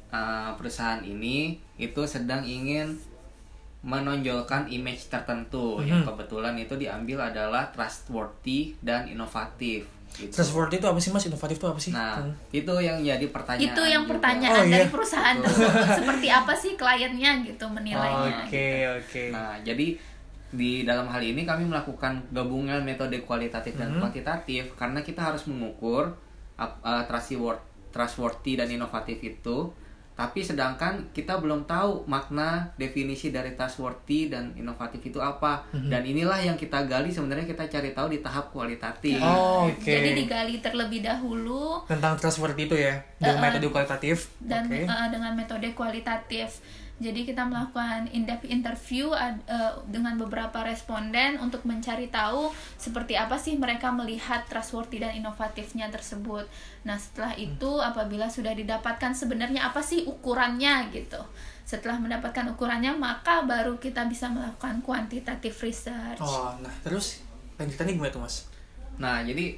uh, 0.10 0.50
perusahaan 0.54 1.00
ini 1.00 1.38
itu 1.78 2.02
sedang 2.06 2.42
ingin 2.42 2.98
menonjolkan 3.82 4.68
image 4.68 5.08
tertentu 5.08 5.80
yang 5.82 6.02
Mhm. 6.02 6.08
kebetulan 6.10 6.52
itu 6.58 6.76
diambil 6.76 7.24
adalah 7.24 7.70
trustworthy 7.70 8.76
dan 8.80 9.06
inovatif. 9.06 9.88
Gitu. 10.10 10.34
trustworthy 10.34 10.76
itu 10.76 10.90
apa 10.90 10.98
sih 10.98 11.14
mas 11.14 11.22
inovatif 11.24 11.56
itu 11.56 11.68
apa 11.70 11.78
sih 11.80 11.94
Nah, 11.94 12.18
Hmm. 12.18 12.34
itu 12.52 12.74
yang 12.82 12.98
jadi 13.00 13.30
pertanyaan. 13.30 13.62
itu 13.64 13.82
yang 13.86 14.04
juga. 14.04 14.12
pertanyaan 14.12 14.58
Oh, 14.58 14.66
iya. 14.66 14.74
dari 14.76 14.88
perusahaan 14.90 15.38
tersebut 15.38 15.70
seperti 16.02 16.28
apa 16.28 16.54
sih 16.56 16.74
kliennya 16.74 17.32
gitu 17.46 17.66
menilainya 17.70 18.42
oke 18.42 18.68
oke 18.98 19.24
Nah, 19.30 19.54
jadi 19.62 19.88
di 20.50 20.82
dalam 20.82 21.06
hal 21.06 21.22
ini 21.22 21.44
kami 21.44 21.64
melakukan 21.64 22.26
gabungan 22.30 22.82
metode 22.82 23.22
kualitatif 23.22 23.76
dan 23.76 23.94
Mhm. 23.94 24.00
kuantitatif 24.00 24.74
karena 24.74 25.00
kita 25.00 25.22
harus 25.24 25.46
mengukur 25.46 26.18
uh, 26.58 27.04
trustworthy, 27.06 27.62
trustworthy 27.90 28.54
dan 28.56 28.68
inovatif 28.68 29.18
itu. 29.20 29.72
Tapi 30.12 30.44
sedangkan 30.44 31.16
kita 31.16 31.40
belum 31.40 31.64
tahu 31.64 32.04
makna 32.04 32.76
definisi 32.76 33.32
dari 33.32 33.56
trustworthy 33.56 34.28
dan 34.28 34.52
inovatif 34.52 35.00
itu 35.02 35.16
apa. 35.16 35.64
Mhm. 35.72 35.88
Dan 35.88 36.04
inilah 36.04 36.36
yang 36.38 36.60
kita 36.60 36.84
gali 36.84 37.08
sebenarnya 37.08 37.48
kita 37.48 37.64
cari 37.66 37.96
tahu 37.96 38.12
di 38.12 38.20
tahap 38.20 38.52
kualitatif. 38.52 39.16
Oh, 39.18 39.72
oke 39.72 39.80
jadi 39.80 40.12
digali 40.12 40.60
terlebih 40.60 41.00
dahulu 41.00 41.88
tentang 41.88 42.20
trustworthy 42.20 42.68
itu 42.68 42.76
ya 42.76 43.00
dengan 43.16 43.40
Uh-uh. 43.40 43.44
metode 43.48 43.68
kualitatif 43.70 44.18
dan 44.44 44.68
oke 44.68 44.76
eh, 44.84 45.08
dengan 45.08 45.32
metode 45.32 45.68
kualitatif. 45.72 46.60
Jadi 47.00 47.24
kita 47.24 47.48
melakukan 47.48 48.12
in-depth 48.12 48.44
interview 48.52 49.16
ad- 49.16 49.40
eh, 49.48 49.72
dengan 49.88 50.20
beberapa 50.20 50.60
responden 50.68 51.40
untuk 51.40 51.64
mencari 51.64 52.12
tahu 52.12 52.52
seperti 52.76 53.16
apa 53.16 53.40
sih 53.40 53.56
mereka 53.56 53.88
melihat 53.96 54.44
trustworthy 54.52 55.00
dan 55.00 55.16
inovatifnya 55.16 55.88
tersebut. 55.88 56.44
Nah 56.84 57.00
setelah 57.00 57.32
itu 57.40 57.80
apabila 57.80 58.28
sudah 58.28 58.52
didapatkan 58.52 59.16
sebenarnya 59.16 59.72
apa 59.72 59.80
sih 59.80 60.04
ukurannya 60.04 60.92
gitu. 60.92 61.24
Setelah 61.64 61.96
mendapatkan 62.04 62.52
ukurannya 62.52 62.92
maka 63.00 63.48
baru 63.48 63.80
kita 63.80 64.04
bisa 64.12 64.28
melakukan 64.28 64.84
quantitative 64.84 65.56
research. 65.64 66.20
Oh, 66.20 66.52
nah 66.60 66.74
terus 66.84 67.24
lanjutannya 67.56 67.96
gimana 67.96 68.12
tuh 68.12 68.24
mas? 68.28 68.50
Nah, 69.00 69.24
jadi 69.24 69.56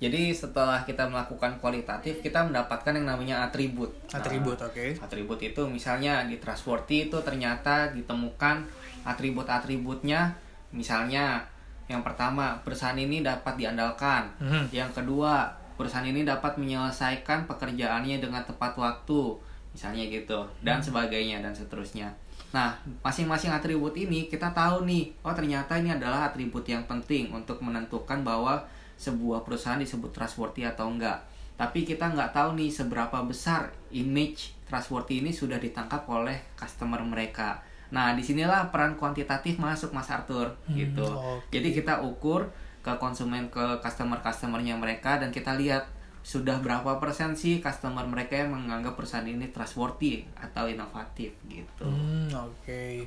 jadi 0.00 0.32
setelah 0.32 0.80
kita 0.82 1.04
melakukan 1.04 1.60
kualitatif, 1.60 2.18
kita 2.18 2.40
mendapatkan 2.40 2.96
yang 2.96 3.04
namanya 3.04 3.44
atribut. 3.44 3.92
Nah, 4.08 4.16
Atribut, 4.16 4.56
oke. 4.56 4.96
atribut 4.96 5.36
itu 5.38 5.60
misalnya 5.68 6.24
di 6.24 6.40
trustworthy 6.40 7.06
itu 7.06 7.20
ternyata 7.20 7.92
ditemukan 7.92 8.64
atribut-atributnya 9.04 10.32
misalnya 10.70 11.44
yang 11.86 12.00
pertama 12.00 12.56
perusahaan 12.62 12.94
ini 12.94 13.20
dapat 13.20 13.54
diandalkan 13.56 14.30
Mhm. 14.38 14.70
yang 14.70 14.90
kedua 14.90 15.50
perusahaan 15.74 16.06
ini 16.06 16.22
dapat 16.22 16.56
menyelesaikan 16.56 17.44
pekerjaannya 17.44 18.18
dengan 18.18 18.42
tepat 18.42 18.76
waktu 18.76 19.34
misalnya 19.70 20.04
gitu 20.04 20.38
dan 20.60 20.78
sebagainya 20.78 21.40
dan 21.40 21.50
seterusnya 21.50 22.10
nah 22.50 22.74
masing-masing 23.00 23.50
atribut 23.50 23.94
ini 23.94 24.26
kita 24.26 24.50
tahu 24.50 24.82
nih 24.82 25.10
oh 25.20 25.30
ternyata 25.30 25.76
ini 25.76 25.90
adalah 25.90 26.26
atribut 26.26 26.62
yang 26.64 26.82
penting 26.84 27.30
untuk 27.30 27.58
menentukan 27.58 28.22
bahwa 28.22 28.58
sebuah 29.00 29.40
perusahaan 29.40 29.80
disebut 29.80 30.12
trustworthy 30.12 30.68
atau 30.68 30.92
enggak 30.92 31.24
tapi 31.60 31.84
kita 31.84 32.08
nggak 32.08 32.32
tahu 32.32 32.56
nih 32.56 32.72
seberapa 32.72 33.20
besar 33.20 33.68
image 33.92 34.56
trustworthy 34.64 35.20
ini 35.20 35.28
sudah 35.28 35.60
ditangkap 35.60 36.08
oleh 36.08 36.56
customer 36.56 37.04
mereka. 37.04 37.60
Nah, 37.92 38.16
di 38.16 38.24
sinilah 38.24 38.72
peran 38.72 38.96
kuantitatif 38.96 39.60
masuk 39.60 39.92
Mas 39.92 40.08
Arthur 40.08 40.56
gitu. 40.72 41.04
oke. 41.04 41.52
Jadi 41.52 41.76
kita 41.76 42.00
ukur 42.00 42.48
ke 42.80 42.96
konsumen 42.96 43.52
ke 43.52 43.76
customer-customernya 43.84 44.80
mereka 44.80 45.20
dan 45.20 45.28
kita 45.28 45.52
lihat 45.52 45.84
sudah 46.24 46.64
berapa 46.64 46.96
persen 46.96 47.36
sih 47.36 47.60
customer 47.60 48.08
mereka 48.08 48.40
yang 48.40 48.56
menganggap 48.56 48.96
perusahaan 48.96 49.28
ini 49.28 49.52
trustworthy 49.52 50.24
atau 50.40 50.64
inovatif 50.64 51.36
gitu. 51.44 51.84
Hmm, 51.84 52.32
oke. 52.40 53.04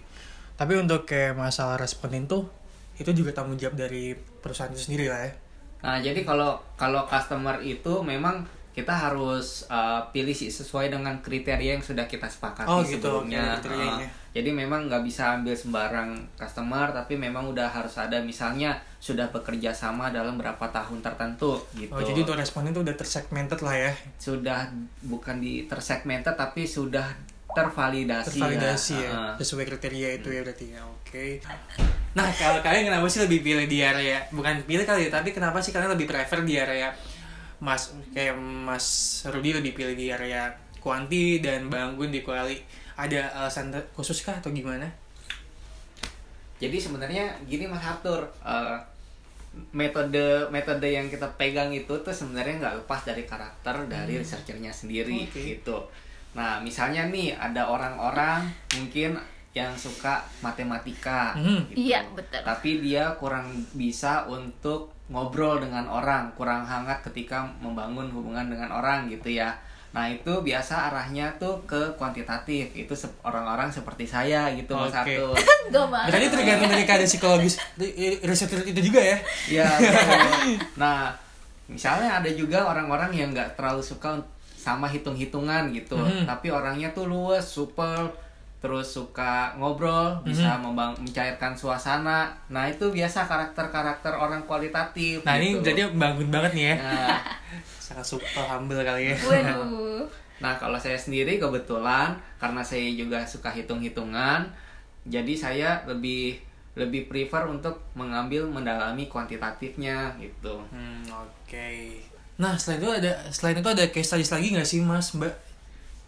Tapi 0.53 0.73
untuk 0.77 1.09
kayak 1.09 1.33
masalah 1.33 1.81
responden 1.81 2.29
tuh 2.29 2.45
itu 3.01 3.09
juga 3.17 3.33
tanggung 3.33 3.57
jawab 3.57 3.73
dari 3.73 4.13
perusahaan 4.13 4.69
itu 4.69 4.93
sendiri 4.93 5.09
lah 5.09 5.25
ya. 5.25 5.33
Nah, 5.83 5.99
jadi 5.99 6.23
kalau 6.23 6.55
kalau 6.79 7.03
customer 7.03 7.59
itu 7.59 7.99
memang 8.01 8.47
kita 8.73 8.89
harus 8.89 9.69
uh, 9.69 10.01
pilih 10.09 10.33
sih 10.33 10.49
sesuai 10.49 10.89
dengan 10.89 11.21
kriteria 11.21 11.77
yang 11.77 11.83
sudah 11.85 12.09
kita 12.09 12.25
sepakati 12.25 12.65
Oh, 12.65 12.81
gitu, 12.81 13.21
sebelumnya. 13.21 13.61
Uh, 13.61 14.01
jadi 14.33 14.49
memang 14.49 14.89
nggak 14.89 15.05
bisa 15.05 15.37
ambil 15.37 15.53
sembarang 15.53 16.17
customer, 16.33 16.89
tapi 16.89 17.13
memang 17.13 17.53
udah 17.53 17.69
harus 17.69 17.93
ada 18.01 18.17
misalnya 18.17 18.73
sudah 18.97 19.29
bekerja 19.29 19.69
sama 19.69 20.09
dalam 20.09 20.41
berapa 20.41 20.65
tahun 20.73 21.05
tertentu 21.05 21.61
gitu. 21.77 21.93
Oh, 21.93 22.01
jadi 22.01 22.25
untuk 22.25 22.39
responden 22.39 22.73
tuh 22.73 22.81
udah 22.81 22.97
tersegmented 22.97 23.61
lah 23.61 23.75
ya. 23.77 23.91
sudah 24.17 24.73
bukan 25.05 25.37
di 25.37 25.69
tersegmented 25.69 26.33
tapi 26.33 26.65
sudah 26.65 27.05
tervalidasi. 27.53 28.27
Tervalidasi 28.35 28.95
ya, 28.97 29.11
Uh, 29.13 29.33
sesuai 29.37 29.65
kriteria 29.69 30.09
itu 30.21 30.29
ya 30.33 30.41
berarti 30.41 30.65
ya. 30.73 30.81
Oke. 30.83 31.39
Nah, 32.17 32.27
kalau 32.41 32.59
kalian 32.65 32.89
kenapa 32.89 33.05
sih 33.09 33.21
lebih 33.21 33.45
pilih 33.45 33.65
di 33.69 33.79
area 33.85 34.21
bukan 34.33 34.65
pilih 34.65 34.85
kali 34.85 35.07
ya, 35.07 35.11
tapi 35.13 35.29
kenapa 35.31 35.61
sih 35.61 35.69
kalian 35.69 35.93
lebih 35.93 36.09
prefer 36.09 36.41
di 36.41 36.57
area 36.57 36.89
Mas 37.63 37.95
kayak 38.11 38.35
Mas 38.35 38.85
Rudi 39.31 39.55
lebih 39.55 39.71
pilih 39.71 39.95
di 39.95 40.11
area 40.11 40.51
kuanti 40.83 41.39
dan 41.39 41.71
Bang 41.71 41.95
Gun 41.95 42.11
di 42.11 42.19
kuali. 42.19 42.59
Ada 42.99 43.33
alasan 43.39 43.71
khusus 43.95 44.21
kah 44.21 44.37
atau 44.37 44.51
gimana? 44.51 44.85
Jadi 46.59 46.77
sebenarnya 46.77 47.33
gini 47.47 47.65
Mas 47.65 47.81
Arthur, 47.81 48.27
eh, 48.43 48.77
metode 49.73 50.49
metode 50.49 50.89
yang 50.89 51.07
kita 51.07 51.29
pegang 51.37 51.69
itu 51.69 51.93
tuh 52.01 52.13
sebenarnya 52.13 52.57
nggak 52.61 52.75
lepas 52.83 53.01
dari 53.05 53.23
karakter 53.23 53.85
dari 53.85 54.17
researchernya 54.17 54.73
sendiri 54.73 55.29
Oke. 55.29 55.57
gitu. 55.57 55.77
Nah 56.33 56.57
misalnya 56.59 57.05
nih 57.05 57.31
ada 57.31 57.63
orang-orang 57.63 58.45
mungkin 58.73 59.17
yang 59.53 59.69
suka 59.73 60.17
matematika, 60.41 61.33
Hmm. 61.33 61.61
gitu. 61.69 61.93
Iya, 61.93 62.01
betul. 62.09 62.41
Tapi 62.41 62.81
dia 62.81 63.13
kurang 63.13 63.45
bisa 63.71 64.25
untuk 64.25 64.89
ngobrol 65.07 65.59
dengan 65.59 65.85
orang, 65.85 66.33
kurang 66.33 66.63
hangat 66.63 67.03
ketika 67.03 67.45
membangun 67.59 68.09
hubungan 68.09 68.47
dengan 68.47 68.71
orang 68.71 69.05
gitu 69.07 69.29
ya. 69.29 69.53
Nah 69.93 70.09
itu 70.09 70.41
biasa 70.41 70.89
arahnya 70.89 71.29
tuh 71.37 71.61
ke 71.63 71.77
kuantitatif 71.93 72.73
itu 72.73 72.89
se- 72.91 73.13
orang-orang 73.21 73.69
seperti 73.69 74.09
saya 74.09 74.49
gitu 74.51 74.73
Mas 74.73 74.89
mau. 75.85 76.09
Berarti 76.09 76.33
tergantung 76.33 76.65
dari 76.67 76.81
keadaan 76.81 77.05
psikologis 77.05 77.61
ri- 77.77 78.17
riset 78.19 78.49
itu 78.65 78.81
juga 78.81 79.05
ya. 79.05 79.17
Iya. 79.47 79.69
nah, 80.81 81.13
misalnya 81.69 82.19
ada 82.19 82.29
juga 82.29 82.65
orang-orang 82.65 83.13
yang 83.13 83.29
nggak 83.29 83.53
terlalu 83.53 83.85
suka 83.85 84.17
sama 84.63 84.87
hitung-hitungan 84.87 85.67
gitu, 85.69 85.99
Mhm. 85.99 86.23
tapi 86.23 86.47
orangnya 86.47 86.87
tuh 86.89 87.03
luwes, 87.05 87.43
supel, 87.43 88.07
terus 88.57 88.87
suka 88.87 89.51
ngobrol, 89.59 90.15
bisa 90.23 90.55
membang- 90.55 90.95
mencairkan 90.95 91.51
suasana. 91.51 92.31
Nah 92.47 92.63
itu 92.63 92.87
biasa 92.87 93.27
karakter-karakter 93.27 94.15
orang 94.15 94.39
kualitatif. 94.43 95.19
Nah, 95.27 95.35
ini 95.35 95.59
gitu. 95.59 95.67
berarti 95.67 95.83
bangun 95.93 96.27
banget 96.31 96.51
nih 96.55 96.65
ya. 96.71 96.75
Nah, 96.79 97.19
Sangat 97.83 98.07
super 98.07 98.39
humble 98.41 98.79
kali 98.79 99.11
ya. 99.11 99.15
Waduh. 99.19 100.07
Nah, 100.33 100.55
kalau 100.55 100.75
saya 100.75 100.95
sendiri 100.95 101.39
kebetulan 101.39 102.11
karena 102.35 102.59
saya 102.59 102.83
juga 102.91 103.23
suka 103.23 103.47
hitung-hitungan, 103.47 104.43
jadi 105.05 105.33
saya 105.33 105.69
lebih 105.87 106.35
lebih 106.73 107.07
prefer 107.07 107.45
untuk 107.45 107.79
mengambil 107.93 108.43
mendalami 108.43 109.07
kuantitatifnya 109.07 110.11
gitu. 110.17 110.59
Hmm, 110.67 110.99
oke. 111.07 111.69
Nah, 112.41 112.57
selain 112.57 112.81
itu 112.81 112.89
ada 112.89 113.11
selain 113.29 113.57
itu 113.61 113.69
ada 113.69 113.85
case 113.93 114.07
studies 114.09 114.33
lagi 114.33 114.47
nggak 114.53 114.65
sih, 114.65 114.81
Mas, 114.81 115.13
Mbak? 115.13 115.33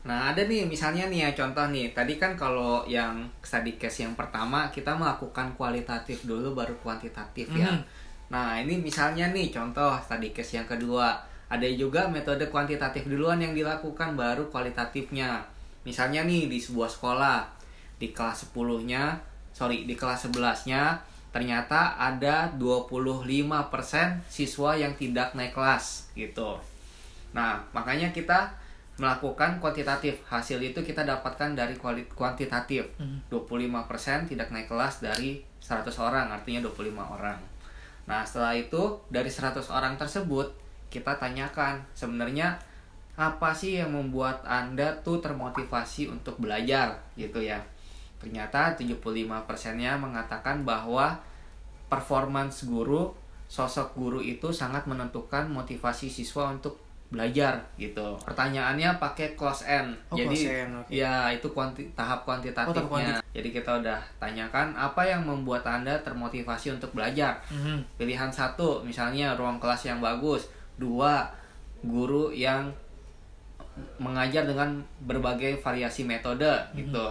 Nah, 0.05 0.29
ada 0.33 0.45
nih 0.45 0.69
misalnya 0.69 1.09
nih 1.09 1.29
ya 1.29 1.29
contoh 1.33 1.65
nih. 1.73 1.89
Tadi 1.93 2.21
kan 2.21 2.37
kalau 2.37 2.85
yang 2.85 3.25
study 3.41 3.77
case 3.81 4.05
yang 4.05 4.13
pertama 4.13 4.69
kita 4.69 4.93
melakukan 4.93 5.53
kualitatif 5.57 6.25
dulu 6.29 6.53
baru 6.53 6.77
kuantitatif 6.81 7.49
ya. 7.57 7.73
Mhm. 7.73 7.81
Nah, 8.29 8.57
ini 8.61 8.77
misalnya 8.77 9.33
nih 9.33 9.49
contoh 9.49 9.97
study 10.01 10.29
case 10.33 10.61
yang 10.61 10.69
kedua. 10.69 11.17
Ada 11.45 11.69
juga 11.77 12.09
metode 12.09 12.49
kuantitatif 12.49 13.05
duluan 13.05 13.37
yang 13.37 13.53
dilakukan 13.53 14.17
baru 14.17 14.49
kualitatifnya. 14.49 15.45
Misalnya 15.85 16.25
nih 16.25 16.49
di 16.49 16.57
sebuah 16.57 16.89
sekolah 16.89 17.45
di 18.01 18.09
kelas 18.09 18.49
10-nya, 18.49 19.13
sorry, 19.53 19.85
di 19.85 19.93
kelas 19.93 20.25
11-nya 20.25 20.97
ternyata 21.35 21.99
ada 21.99 22.47
25% 22.55 24.23
siswa 24.31 24.71
yang 24.71 24.95
tidak 24.95 25.35
naik 25.35 25.51
kelas 25.51 26.07
gitu. 26.15 26.55
Nah, 27.35 27.59
makanya 27.75 28.15
kita 28.15 28.55
melakukan 28.95 29.59
kuantitatif. 29.59 30.23
Hasil 30.23 30.63
itu 30.63 30.79
kita 30.79 31.03
dapatkan 31.03 31.51
dari 31.51 31.75
kuantitatif. 32.15 32.87
25% 33.27 34.31
tidak 34.31 34.47
naik 34.55 34.71
kelas 34.71 35.03
dari 35.03 35.43
100 35.59 35.91
orang, 35.99 36.31
artinya 36.31 36.63
25 36.63 37.03
orang. 37.03 37.35
Nah, 38.07 38.23
setelah 38.23 38.55
itu 38.55 38.95
dari 39.11 39.27
100 39.27 39.67
orang 39.67 39.99
tersebut 39.99 40.55
kita 40.87 41.19
tanyakan 41.19 41.83
sebenarnya 41.91 42.55
apa 43.19 43.51
sih 43.51 43.83
yang 43.83 43.91
membuat 43.91 44.39
Anda 44.47 44.95
tuh 45.03 45.19
termotivasi 45.19 46.07
untuk 46.07 46.39
belajar 46.39 46.95
gitu 47.19 47.43
ya. 47.43 47.59
Ternyata 48.25 48.73
75%-nya 48.73 49.93
mengatakan 50.01 50.65
bahwa 50.65 51.13
performance 51.85 52.65
guru, 52.65 53.13
sosok 53.45 53.93
guru 53.93 54.17
itu 54.17 54.49
sangat 54.49 54.89
menentukan 54.89 55.45
motivasi 55.45 56.09
siswa 56.09 56.49
untuk 56.49 56.81
belajar 57.13 57.61
gitu. 57.77 58.17
Pertanyaannya 58.25 58.97
pakai 58.97 59.37
close 59.37 59.61
end. 59.69 59.93
Oh, 60.09 60.17
Jadi 60.17 60.33
close 60.41 60.49
end, 60.65 60.71
oke. 60.73 60.89
ya 60.89 61.29
itu 61.29 61.45
kuanti- 61.53 61.85
tahap 61.93 62.25
kuantitatifnya. 62.25 62.81
Oh, 62.81 62.89
kuantit- 62.89 63.21
Jadi 63.29 63.49
kita 63.53 63.77
udah 63.77 64.01
tanyakan 64.17 64.73
apa 64.73 65.05
yang 65.05 65.21
membuat 65.21 65.61
Anda 65.69 65.93
termotivasi 66.01 66.73
untuk 66.73 66.97
belajar. 66.97 67.37
Mhm. 67.53 68.01
Pilihan 68.01 68.33
satu, 68.33 68.81
misalnya 68.81 69.37
ruang 69.37 69.61
kelas 69.61 69.85
yang 69.85 70.01
bagus. 70.01 70.49
Dua, 70.81 71.29
guru 71.85 72.33
yang 72.33 72.73
mengajar 73.99 74.47
dengan 74.47 74.81
berbagai 75.03 75.59
variasi 75.61 76.07
metode 76.07 76.47
gitu. 76.73 77.05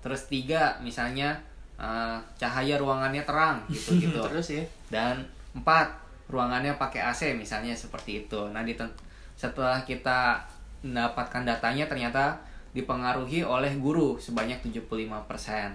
Terus 0.00 0.26
tiga, 0.26 0.76
misalnya 0.80 1.36
eh, 1.80 2.16
cahaya 2.40 2.76
ruangannya 2.80 3.22
terang 3.24 3.60
gitu 3.68 3.96
gitu. 4.02 4.20
Terus 4.20 4.48
ya. 4.60 4.64
Dan 4.88 5.24
empat, 5.56 5.90
ruangannya 6.30 6.76
pakai 6.78 7.02
AC 7.10 7.34
misalnya 7.34 7.74
seperti 7.74 8.26
itu. 8.26 8.40
Nah, 8.52 8.62
diten- 8.62 8.94
setelah 9.34 9.82
kita 9.84 10.40
mendapatkan 10.80 11.44
datanya 11.44 11.84
ternyata 11.88 12.40
dipengaruhi 12.72 13.42
oleh 13.42 13.74
guru 13.76 14.16
sebanyak 14.16 14.62
75%. 14.62 15.74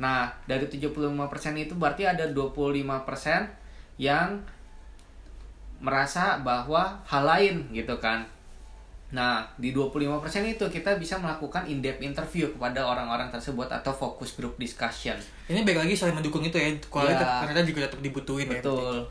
Nah, 0.00 0.32
dari 0.48 0.64
75% 0.64 1.58
itu 1.58 1.74
berarti 1.76 2.08
ada 2.08 2.24
25% 2.32 3.50
yang 4.00 4.40
merasa 5.80 6.40
bahwa 6.40 7.00
hal 7.04 7.24
lain 7.24 7.56
gitu 7.72 7.96
kan. 8.00 8.24
Nah, 9.10 9.42
di 9.58 9.74
25% 9.74 10.06
itu 10.46 10.62
kita 10.70 10.94
bisa 10.94 11.18
melakukan 11.18 11.66
in-depth 11.66 11.98
interview 11.98 12.46
kepada 12.54 12.86
orang-orang 12.86 13.26
tersebut 13.26 13.66
atau 13.66 13.90
focus 13.90 14.38
group 14.38 14.54
discussion. 14.54 15.18
Ini 15.50 15.66
baik 15.66 15.82
lagi 15.82 15.98
saling 15.98 16.14
mendukung 16.14 16.46
itu 16.46 16.54
ya. 16.54 16.70
Kualitas 16.86 17.18
Iya. 17.20 17.38
ternyata 17.42 17.62
juga 17.66 17.80
tetap 17.90 18.00
dibutuhin 18.00 18.46
ya. 18.46 18.62
Betul. 18.62 19.02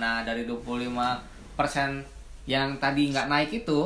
Nah, 0.00 0.24
dari 0.24 0.48
25% 0.48 2.04
yang 2.48 2.80
tadi 2.80 3.12
nggak 3.12 3.28
naik 3.28 3.50
itu, 3.52 3.80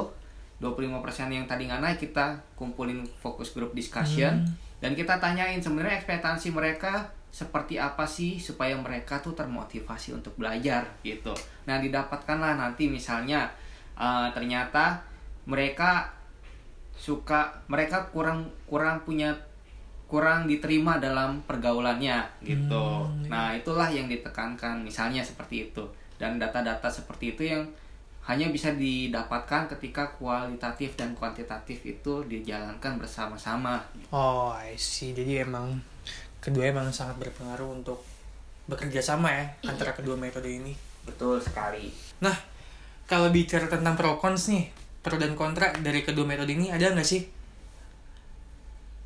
25% 0.63 1.27
yang 1.29 1.51
tadi 1.51 1.67
nggak 1.67 1.83
naik 1.83 1.99
kita 1.99 2.39
kumpulin 2.55 3.03
fokus 3.19 3.51
group 3.51 3.75
discussion 3.75 4.47
dan 4.79 4.95
kita 4.95 5.19
tanyain 5.19 5.59
sebenarnya 5.59 5.99
ekspektasi 5.99 6.55
mereka 6.55 7.11
seperti 7.33 7.81
apa 7.81 8.07
sih 8.07 8.39
supaya 8.39 8.79
mereka 8.79 9.19
tuh 9.19 9.35
termotivasi 9.35 10.15
untuk 10.15 10.39
belajar 10.39 10.87
gitu. 11.03 11.35
Nah, 11.67 11.83
didapatkanlah 11.83 12.55
nanti 12.55 12.87
misalnya 12.87 13.51
eh, 13.99 14.29
ternyata 14.31 15.03
mereka 15.45 16.13
suka 16.93 17.51
mereka 17.67 18.07
kurang 18.15 18.47
kurang 18.69 19.03
punya 19.03 19.35
kurang 20.07 20.45
diterima 20.45 21.01
dalam 21.01 21.41
pergaulannya 21.49 22.21
gitu. 22.45 23.09
Nah, 23.33 23.57
itulah 23.57 23.89
yang 23.89 24.13
ditekankan 24.13 24.85
misalnya 24.85 25.25
seperti 25.25 25.73
itu. 25.73 25.81
Dan 26.21 26.37
data-data 26.37 26.85
seperti 26.93 27.33
itu 27.33 27.49
yang 27.49 27.65
hanya 28.29 28.53
bisa 28.53 28.71
didapatkan 28.77 29.67
ketika 29.73 30.13
kualitatif 30.15 30.95
dan 30.95 31.17
kuantitatif 31.17 31.81
itu 31.83 32.23
dijalankan 32.29 33.01
bersama-sama. 33.01 33.81
Oh, 34.13 34.53
I 34.53 34.77
see. 34.77 35.17
Jadi 35.17 35.43
emang 35.43 35.81
kedua 36.39 36.69
emang 36.69 36.93
sangat 36.93 37.17
berpengaruh 37.19 37.83
untuk 37.83 38.05
bekerja 38.69 39.01
sama 39.03 39.33
ya 39.33 39.49
Iya. 39.65 39.75
antara 39.75 39.97
kedua 39.97 40.15
metode 40.15 40.47
ini. 40.47 40.77
Betul 41.09 41.41
sekali. 41.41 41.89
Nah, 42.23 42.37
kalau 43.09 43.33
bicara 43.33 43.67
tentang 43.67 43.99
pro 43.99 44.21
cons 44.21 44.53
nih, 44.53 44.71
pro 45.03 45.15
dan 45.17 45.35
kontra 45.35 45.75
dari 45.77 46.01
kedua 46.01 46.23
metode 46.23 46.51
ini 46.51 46.71
ada 46.71 46.91
nggak 46.91 47.05
sih? 47.05 47.23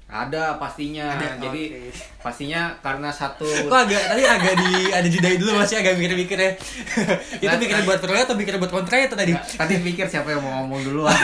Ada 0.07 0.55
pastinya. 0.55 1.19
Ada, 1.19 1.43
Jadi 1.43 1.63
oke. 1.67 1.91
pastinya 2.23 2.71
karena 2.79 3.11
satu 3.11 3.43
Kok 3.67 3.75
agak 3.75 4.03
tadi 4.07 4.23
agak 4.23 4.55
di 4.55 4.71
ada 4.95 5.03
jeda 5.05 5.35
dulu 5.35 5.59
masih 5.59 5.83
agak 5.83 5.99
mikir-mikir 5.99 6.39
ya. 6.39 6.55
itu 7.43 7.51
Nah, 7.51 7.59
mikir 7.59 7.75
buat 7.83 7.99
pro 7.99 8.15
atau 8.15 8.39
mikir 8.39 8.55
buat 8.55 8.71
kontra 8.71 9.03
ya 9.03 9.11
tadi? 9.11 9.35
tadi 9.35 9.75
pikir 9.83 10.07
siapa 10.07 10.31
yang 10.31 10.47
mau 10.47 10.63
ngomong 10.63 10.81
duluan. 10.85 11.11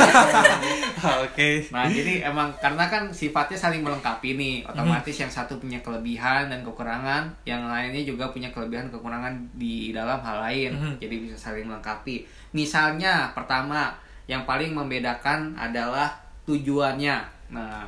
Ah, 1.02 1.18
Oke. 1.18 1.66
Nah, 1.70 1.86
jadi 1.86 2.22
emang 2.24 2.54
karena 2.58 2.86
kan 2.86 3.10
sifatnya 3.10 3.58
saling 3.58 3.82
melengkapi 3.82 4.34
nih. 4.34 4.62
Otomatis 4.64 5.10
Hmm. 5.12 5.22
yang 5.26 5.32
satu 5.32 5.58
punya 5.58 5.78
kelebihan 5.78 6.46
dan 6.46 6.62
kekurangan, 6.62 7.26
yang 7.42 7.66
lainnya 7.66 8.02
juga 8.02 8.30
punya 8.30 8.50
kelebihan 8.50 8.86
dan 8.86 8.94
kekurangan 8.94 9.34
di 9.52 9.90
dalam 9.90 10.18
hal 10.18 10.38
lain. 10.40 10.70
Mhm. 10.72 10.94
Jadi 10.98 11.14
bisa 11.20 11.34
saling 11.34 11.66
melengkapi. 11.66 12.22
Misalnya, 12.54 13.30
pertama, 13.30 13.90
yang 14.30 14.46
paling 14.46 14.74
membedakan 14.74 15.54
adalah 15.58 16.14
tujuannya. 16.46 17.16
Nah, 17.50 17.86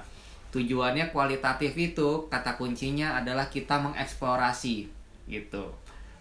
tujuannya 0.55 1.11
kualitatif 1.11 1.75
itu 1.75 2.31
kata 2.31 2.55
kuncinya 2.55 3.19
adalah 3.19 3.51
kita 3.51 3.79
mengeksplorasi 3.83 4.87
gitu. 5.27 5.65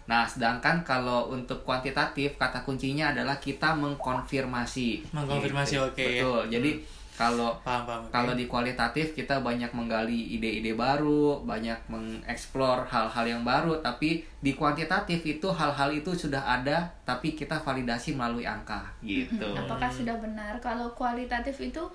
Nah, 0.04 0.28
sedangkan 0.28 0.84
kalau 0.84 1.32
untuk 1.32 1.64
kuantitatif 1.64 2.36
kata 2.36 2.60
kuncinya 2.60 3.16
adalah 3.16 3.40
kita 3.40 3.72
mengkonfirmasi. 3.72 5.14
Mengkonfirmasi, 5.16 5.74
Gitu. 5.80 5.86
oke, 5.88 6.02
ya. 6.04 6.08
Betul. 6.20 6.40
Jadi 6.52 6.70
kalau 7.14 7.54
Paham, 7.62 7.86
paham. 7.86 8.02
oke. 8.02 8.10
kalau 8.10 8.32
di 8.34 8.50
kualitatif 8.50 9.14
kita 9.14 9.38
banyak 9.38 9.70
menggali 9.70 10.34
ide-ide 10.34 10.74
baru, 10.74 11.46
banyak 11.46 11.78
mengeksplor 11.86 12.90
hal-hal 12.90 13.24
yang 13.24 13.42
baru, 13.46 13.78
tapi 13.78 14.26
di 14.42 14.58
kuantitatif 14.58 15.22
itu 15.22 15.46
hal-hal 15.46 15.94
itu 15.94 16.10
sudah 16.10 16.42
ada 16.42 16.90
tapi 17.06 17.38
kita 17.38 17.62
validasi 17.62 18.18
melalui 18.18 18.42
angka 18.42 18.82
gitu. 19.06 19.46
Apakah 19.54 19.86
sudah 19.86 20.18
benar? 20.18 20.58
Kalau 20.58 20.90
kualitatif 20.98 21.54
itu 21.62 21.86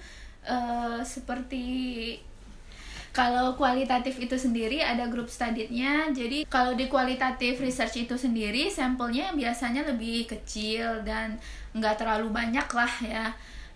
eh, 0.48 1.04
seperti 1.04 1.68
kalau 3.10 3.58
kualitatif 3.58 4.22
itu 4.22 4.38
sendiri 4.38 4.80
ada 4.80 5.10
grup 5.10 5.28
studinya. 5.28 6.08
Jadi 6.14 6.46
kalau 6.46 6.78
di 6.78 6.86
kualitatif 6.88 7.60
research 7.60 8.08
itu 8.08 8.16
sendiri 8.16 8.70
sampelnya 8.70 9.34
biasanya 9.34 9.84
lebih 9.84 10.30
kecil 10.30 11.02
dan 11.02 11.36
nggak 11.74 12.00
terlalu 12.00 12.30
banyak 12.30 12.68
lah 12.70 12.94
ya. 13.04 13.26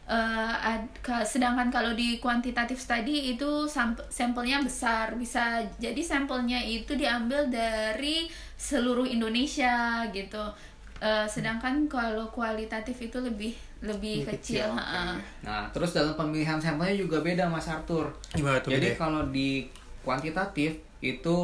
Eh, 0.03 0.15
ad- 0.59 0.91
ke- 0.99 1.23
sedangkan 1.23 1.71
kalau 1.71 1.95
di 1.95 2.19
kuantitatif 2.19 2.75
study 2.75 3.33
itu 3.33 3.63
samp- 3.63 4.03
sampelnya 4.11 4.59
besar 4.59 5.15
bisa 5.15 5.63
jadi 5.79 6.03
sampelnya 6.03 6.59
itu 6.59 6.91
diambil 6.93 7.47
dari 7.47 8.27
seluruh 8.53 9.07
Indonesia 9.07 10.03
gitu 10.11 10.43
Eh, 10.99 11.27
sedangkan 11.27 11.83
kalau 11.91 12.31
kualitatif 12.31 12.95
itu 13.01 13.19
lebih 13.19 13.51
lebih 13.83 14.23
Lebih 14.23 14.39
kecil, 14.39 14.63
kecil, 14.63 14.69
ha-ha. 14.71 15.19
Nah, 15.43 15.67
terus 15.75 15.91
dalam 15.91 16.15
pemilihan 16.15 16.55
sampelnya 16.55 16.95
juga 16.95 17.19
beda 17.19 17.43
Mas 17.51 17.67
Arthur. 17.67 18.07
Gimana 18.31 18.55
Jadi 18.59 18.71
bedanya? 18.71 18.95
kalau 18.95 19.21
di 19.27 19.67
kuantitatif 19.99 20.71
itu 20.99 21.37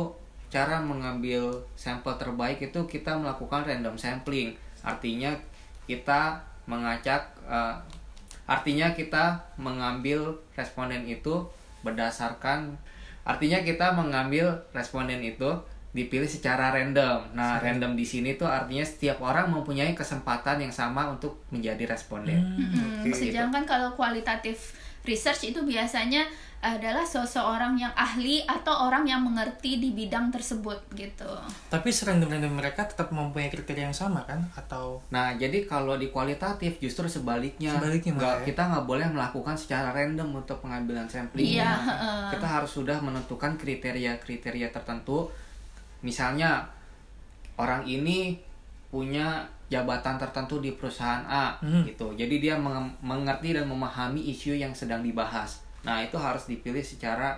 cara 0.47 0.79
mengambil 0.79 1.51
sampel 1.75 2.15
terbaik 2.15 2.59
itu 2.61 2.79
kita 2.87 3.11
melakukan 3.13 3.67
random 3.67 3.99
sampling. 3.99 4.55
Artinya 4.79 5.35
kita 5.83 6.39
mengacak 6.63 7.19
eh, 7.43 7.75
artinya 8.49 8.97
kita 8.97 9.37
mengambil 9.61 10.33
responden 10.57 11.05
itu 11.05 11.45
berdasarkan 11.85 12.73
artinya 13.21 13.61
kita 13.61 13.93
mengambil 13.93 14.57
responden 14.73 15.21
itu 15.21 15.53
dipilih 15.89 16.29
secara 16.29 16.69
random. 16.69 17.33
Nah, 17.33 17.57
random 17.57 17.97
di 17.97 18.05
sini 18.05 18.37
tuh 18.37 18.45
artinya 18.45 18.85
setiap 18.85 19.17
orang 19.25 19.49
mempunyai 19.49 19.97
kesempatan 19.97 20.61
yang 20.61 20.69
sama 20.69 21.09
untuk 21.09 21.41
menjadi 21.49 21.89
responden. 21.89 22.37
Oke, 23.01 23.09
gitu. 23.09 23.33
Sedangkan 23.33 23.65
kalau 23.65 23.97
kualitatif 23.97 24.77
research 25.09 25.49
itu 25.49 25.65
biasanya 25.65 26.29
adalah 26.59 27.07
seseorang 27.07 27.79
yang 27.79 27.95
ahli 27.95 28.43
atau 28.43 28.91
orang 28.91 29.07
yang 29.07 29.23
mengerti 29.23 29.79
di 29.79 29.95
bidang 29.95 30.27
tersebut 30.27 30.75
gitu. 30.91 31.31
Tapi 31.71 31.87
serandom-random 31.87 32.51
mereka 32.51 32.83
tetap 32.83 33.15
mempunyai 33.15 33.47
kriteria 33.47 33.87
yang 33.87 33.95
sama 33.95 34.27
kan? 34.27 34.43
Atau 34.51 34.99
Nah, 35.07 35.39
jadi 35.39 35.63
kalau 35.63 35.95
di 35.95 36.11
kualitatif 36.11 36.83
justru 36.83 37.07
sebaliknya, 37.07 37.79
Sebaliknya 37.79 38.11
Nggak- 38.11 38.39
ya? 38.43 38.47
kita 38.51 38.61
nggak 38.75 38.85
boleh 38.85 39.07
melakukan 39.07 39.55
secara 39.55 39.95
random 39.95 40.35
untuk 40.35 40.59
pengambilan 40.59 41.07
sampling. 41.07 41.47
Iya, 41.47 41.71
heeh. 41.79 42.35
kita 42.35 42.43
harus 42.43 42.75
sudah 42.75 42.99
menentukan 42.99 43.55
kriteria-kriteria 43.55 44.75
tertentu. 44.75 45.31
Misalnya 46.03 46.67
orang 47.55 47.87
ini 47.87 48.35
punya 48.91 49.47
jabatan 49.69 50.17
tertentu 50.17 50.57
di 50.57 50.73
perusahaan 50.73 51.21
A, 51.23 51.53
Hmm. 51.57 51.85
gitu. 51.85 52.11
Jadi 52.11 52.37
dia 52.39 52.57
menge- 52.57 52.97
mengerti 52.99 53.53
dan 53.53 53.65
memahami 53.65 54.19
isu 54.27 54.53
yang 54.53 54.73
sedang 54.73 54.99
dibahas. 54.99 55.61
Nah, 55.79 56.01
itu 56.01 56.17
harus 56.17 56.43
dipilih 56.43 56.81
secara 56.81 57.37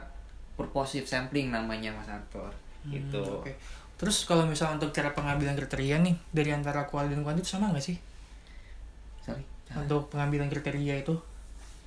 purposive 0.54 1.04
sampling 1.04 1.50
namanya 1.50 1.92
Mas 1.92 2.08
Arthur. 2.08 2.50
Gitu. 2.84 3.20
Hmm, 3.20 3.38
Oke. 3.38 3.54
Terus 3.94 4.26
kalau 4.26 4.44
misalnya 4.44 4.80
untuk 4.80 4.90
cara 4.90 5.12
pengambilan 5.12 5.54
kriteria 5.54 6.00
nih 6.00 6.16
dari 6.32 6.50
antara 6.50 6.84
kuali 6.84 7.12
dan 7.12 7.22
kuantit 7.22 7.46
sama 7.46 7.70
nggak 7.70 7.84
sih? 7.84 7.98
Sorry. 9.22 9.44
Untuk 9.72 10.10
pengambilan 10.10 10.48
kriteria 10.48 10.98
itu 10.98 11.14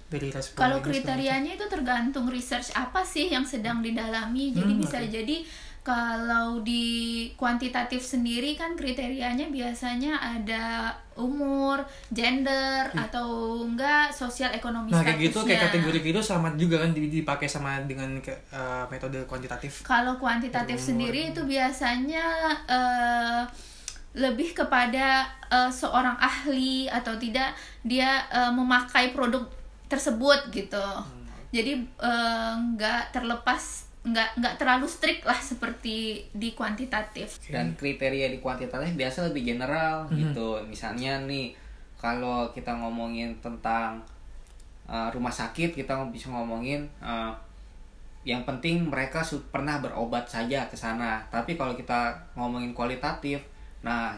dari 0.06 0.30
respon 0.30 0.56
Kalau 0.56 0.78
kriterianya 0.78 1.58
itu 1.58 1.66
tergantung 1.66 2.28
research 2.28 2.70
apa 2.72 3.02
sih 3.02 3.26
yang 3.28 3.42
sedang 3.42 3.82
didalami. 3.82 4.54
Jadi 4.54 4.70
Hmm, 4.70 4.80
bisa 4.80 4.98
oke. 4.98 5.10
jadi 5.10 5.36
kalau 5.84 6.64
di 6.64 7.28
kuantitatif 7.36 8.00
sendiri 8.00 8.56
kan 8.56 8.72
kriterianya 8.72 9.52
biasanya 9.52 10.16
ada 10.16 10.88
umur, 11.12 11.84
gender 12.08 12.88
atau 12.96 13.60
enggak 13.68 14.08
sosial 14.08 14.48
ekonomi. 14.56 14.88
Nah 14.88 15.04
kayak 15.04 15.20
gitu 15.28 15.44
kayak 15.44 15.68
kategori 15.68 16.00
gitu 16.00 16.20
sama 16.24 16.56
juga 16.56 16.80
kan 16.80 16.96
di- 16.96 17.12
dipakai 17.12 17.44
sama 17.44 17.84
dengan 17.84 18.16
ke- 18.24 18.48
eh, 18.48 18.84
metode 18.88 19.28
kuantitatif. 19.28 19.84
Kalau 19.84 20.16
kuantitatif 20.16 20.80
Umur. 20.80 20.88
sendiri 20.88 21.36
itu 21.36 21.44
biasanya 21.44 22.24
eh, 22.64 23.42
lebih 24.16 24.56
kepada 24.56 25.28
eh, 25.52 25.68
seorang 25.68 26.16
ahli 26.16 26.88
atau 26.88 27.12
tidak 27.20 27.52
dia 27.84 28.24
eh, 28.32 28.48
memakai 28.56 29.12
produk 29.12 29.44
tersebut 29.84 30.48
gitu. 30.48 30.80
Hmm, 30.80 31.28
Jadi 31.52 31.76
eh, 31.84 32.52
nggak 32.72 33.12
terlepas 33.12 33.92
nggak 34.04 34.36
nggak 34.36 34.54
terlalu 34.60 34.84
strict 34.84 35.24
lah 35.24 35.40
seperti 35.40 36.28
di 36.36 36.52
kuantitatif. 36.52 37.40
dan 37.48 37.72
kriteria 37.72 38.28
di 38.28 38.38
kuantitatif 38.38 38.92
biasa 38.92 39.32
lebih 39.32 39.56
general 39.56 40.04
gitu. 40.12 40.60
Misalnya 40.68 41.24
nih 41.24 41.56
kalau 41.96 42.52
kita 42.52 42.76
ngomongin 42.76 43.32
tentang 43.40 44.04
uh, 44.84 45.08
rumah 45.08 45.32
sakit 45.32 45.72
kita 45.72 45.96
bisa 46.12 46.28
ngomongin 46.28 46.84
uh, 47.00 47.32
yang 48.28 48.44
penting 48.44 48.88
mereka 48.88 49.24
pernah 49.48 49.80
berobat 49.80 50.28
saja 50.28 50.68
ke 50.68 50.76
sana. 50.76 51.24
Tapi 51.32 51.56
kalau 51.56 51.72
kita 51.72 52.12
ngomongin 52.36 52.76
kualitatif 52.76 53.40
nah 53.80 54.16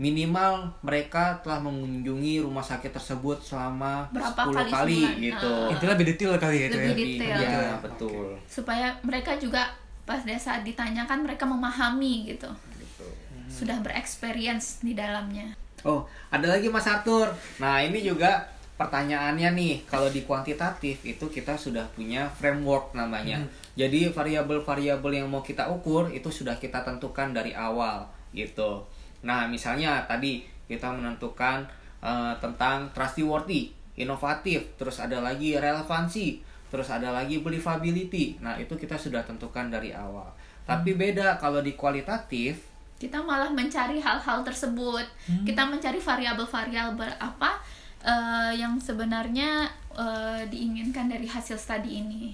minimal 0.00 0.72
mereka 0.80 1.36
telah 1.44 1.60
mengunjungi 1.60 2.40
rumah 2.40 2.64
sakit 2.64 2.88
tersebut 2.88 3.36
selama 3.44 4.08
Berapa 4.08 4.48
10 4.48 4.56
kali 4.56 4.70
kali 4.72 4.96
sebulan. 4.96 5.24
gitu 5.28 5.52
Ah. 5.52 5.74
Itu 5.76 5.84
lebih 5.84 6.04
detail 6.08 6.32
kali 6.40 6.56
ya 6.56 6.66
itu 6.66 6.78
Lebih 6.78 6.88
ya. 6.88 6.96
detail. 6.96 7.36
Iya, 7.36 7.52
Oke. 7.52 7.82
betul 7.84 8.26
supaya 8.48 8.86
mereka 9.04 9.36
juga 9.36 9.62
pada 10.08 10.34
saat 10.34 10.64
ditanyakan 10.64 11.22
mereka 11.22 11.44
memahami 11.44 12.26
gitu. 12.26 12.48
gitu 12.80 13.06
Sudah 13.46 13.76
berexperience 13.78 14.80
di 14.80 14.96
dalamnya. 14.96 15.52
Oh, 15.80 16.02
ada 16.28 16.44
lagi 16.48 16.66
Mas 16.66 16.84
Arthur. 16.84 17.30
Nah, 17.56 17.80
ini 17.80 18.00
juga 18.00 18.44
pertanyaannya 18.76 19.52
nih, 19.52 19.74
kalau 19.84 20.08
di 20.08 20.24
kuantitatif 20.24 21.04
itu 21.04 21.24
kita 21.28 21.54
sudah 21.54 21.84
punya 21.92 22.28
framework 22.30 22.92
namanya. 22.92 23.40
Jadi 23.74 24.08
variabel-variabel 24.08 25.20
yang 25.20 25.28
mau 25.28 25.40
kita 25.40 25.68
ukur 25.68 26.08
itu 26.08 26.28
sudah 26.28 26.56
kita 26.56 26.80
tentukan 26.80 27.30
dari 27.30 27.52
awal 27.52 28.08
gitu. 28.30 28.84
Nah, 29.26 29.46
misalnya 29.48 30.04
tadi 30.08 30.44
kita 30.70 30.88
menentukan 30.92 31.66
eh, 32.00 32.34
tentang 32.40 32.88
trustworthy, 32.96 33.72
inovatif, 33.98 34.64
terus 34.80 35.02
ada 35.02 35.20
lagi 35.20 35.58
relevansi, 35.58 36.40
terus 36.72 36.88
ada 36.88 37.12
lagi 37.12 37.42
believability. 37.42 38.40
Nah, 38.40 38.56
itu 38.56 38.78
kita 38.78 38.96
sudah 38.96 39.20
tentukan 39.26 39.68
dari 39.68 39.92
awal. 39.92 40.30
Tapi 40.64 40.94
beda 40.94 41.36
kalau 41.36 41.60
di 41.60 41.74
kualitatif. 41.74 42.70
Kita 43.00 43.24
malah 43.24 43.48
mencari 43.48 43.96
hal-hal 43.96 44.44
tersebut. 44.44 45.04
Kita 45.48 45.64
mencari 45.64 45.96
variabel-variabel 45.96 47.16
apa 47.16 47.58
eh, 48.04 48.52
yang 48.60 48.76
sebenarnya 48.76 49.68
eh, 49.96 50.42
diinginkan 50.48 51.08
dari 51.08 51.24
hasil 51.24 51.56
studi 51.56 52.00
ini. 52.00 52.32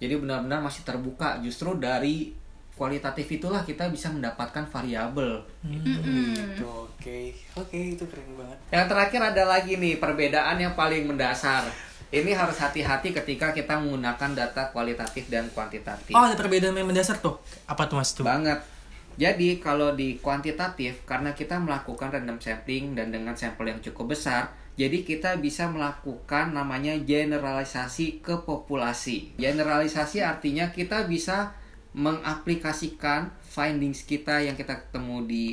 Jadi 0.00 0.20
benar-benar 0.20 0.60
masih 0.60 0.82
terbuka 0.82 1.38
justru 1.40 1.78
dari 1.78 2.43
kualitatif 2.74 3.38
itulah 3.38 3.62
kita 3.62 3.86
bisa 3.90 4.10
mendapatkan 4.10 4.66
variabel. 4.66 5.46
Gitu, 5.62 6.66
oke. 6.66 7.18
Oke, 7.54 7.78
itu 7.94 8.04
keren 8.10 8.34
banget. 8.34 8.58
Yang 8.74 8.86
terakhir 8.90 9.20
ada 9.34 9.44
lagi 9.46 9.72
nih 9.78 10.02
perbedaan 10.02 10.58
yang 10.58 10.74
paling 10.74 11.06
mendasar. 11.06 11.70
Ini 12.14 12.30
harus 12.34 12.58
hati-hati 12.62 13.10
ketika 13.10 13.50
kita 13.50 13.74
menggunakan 13.78 14.30
data 14.38 14.70
kualitatif 14.70 15.26
dan 15.26 15.50
kuantitatif. 15.50 16.14
Oh, 16.14 16.22
ada 16.22 16.38
perbedaan 16.38 16.78
yang 16.78 16.86
mendasar 16.86 17.18
tuh. 17.18 17.38
Apa 17.66 17.90
tuh 17.90 17.98
Mas 17.98 18.14
tuh? 18.14 18.22
Banget. 18.22 18.62
Jadi 19.14 19.62
kalau 19.62 19.94
di 19.94 20.18
kuantitatif 20.18 21.06
karena 21.06 21.30
kita 21.30 21.58
melakukan 21.62 22.10
random 22.10 22.42
sampling 22.42 22.98
dan 22.98 23.14
dengan 23.14 23.38
sampel 23.38 23.70
yang 23.70 23.78
cukup 23.78 24.14
besar, 24.18 24.50
jadi 24.74 25.06
kita 25.06 25.38
bisa 25.38 25.70
melakukan 25.70 26.50
namanya 26.50 26.98
generalisasi 26.98 28.18
ke 28.18 28.42
populasi. 28.42 29.38
Generalisasi 29.38 30.18
artinya 30.18 30.74
kita 30.74 31.06
bisa 31.06 31.54
mengaplikasikan 31.94 33.30
findings 33.40 34.02
kita 34.04 34.42
yang 34.42 34.58
kita 34.58 34.74
ketemu 34.74 35.24
di 35.30 35.44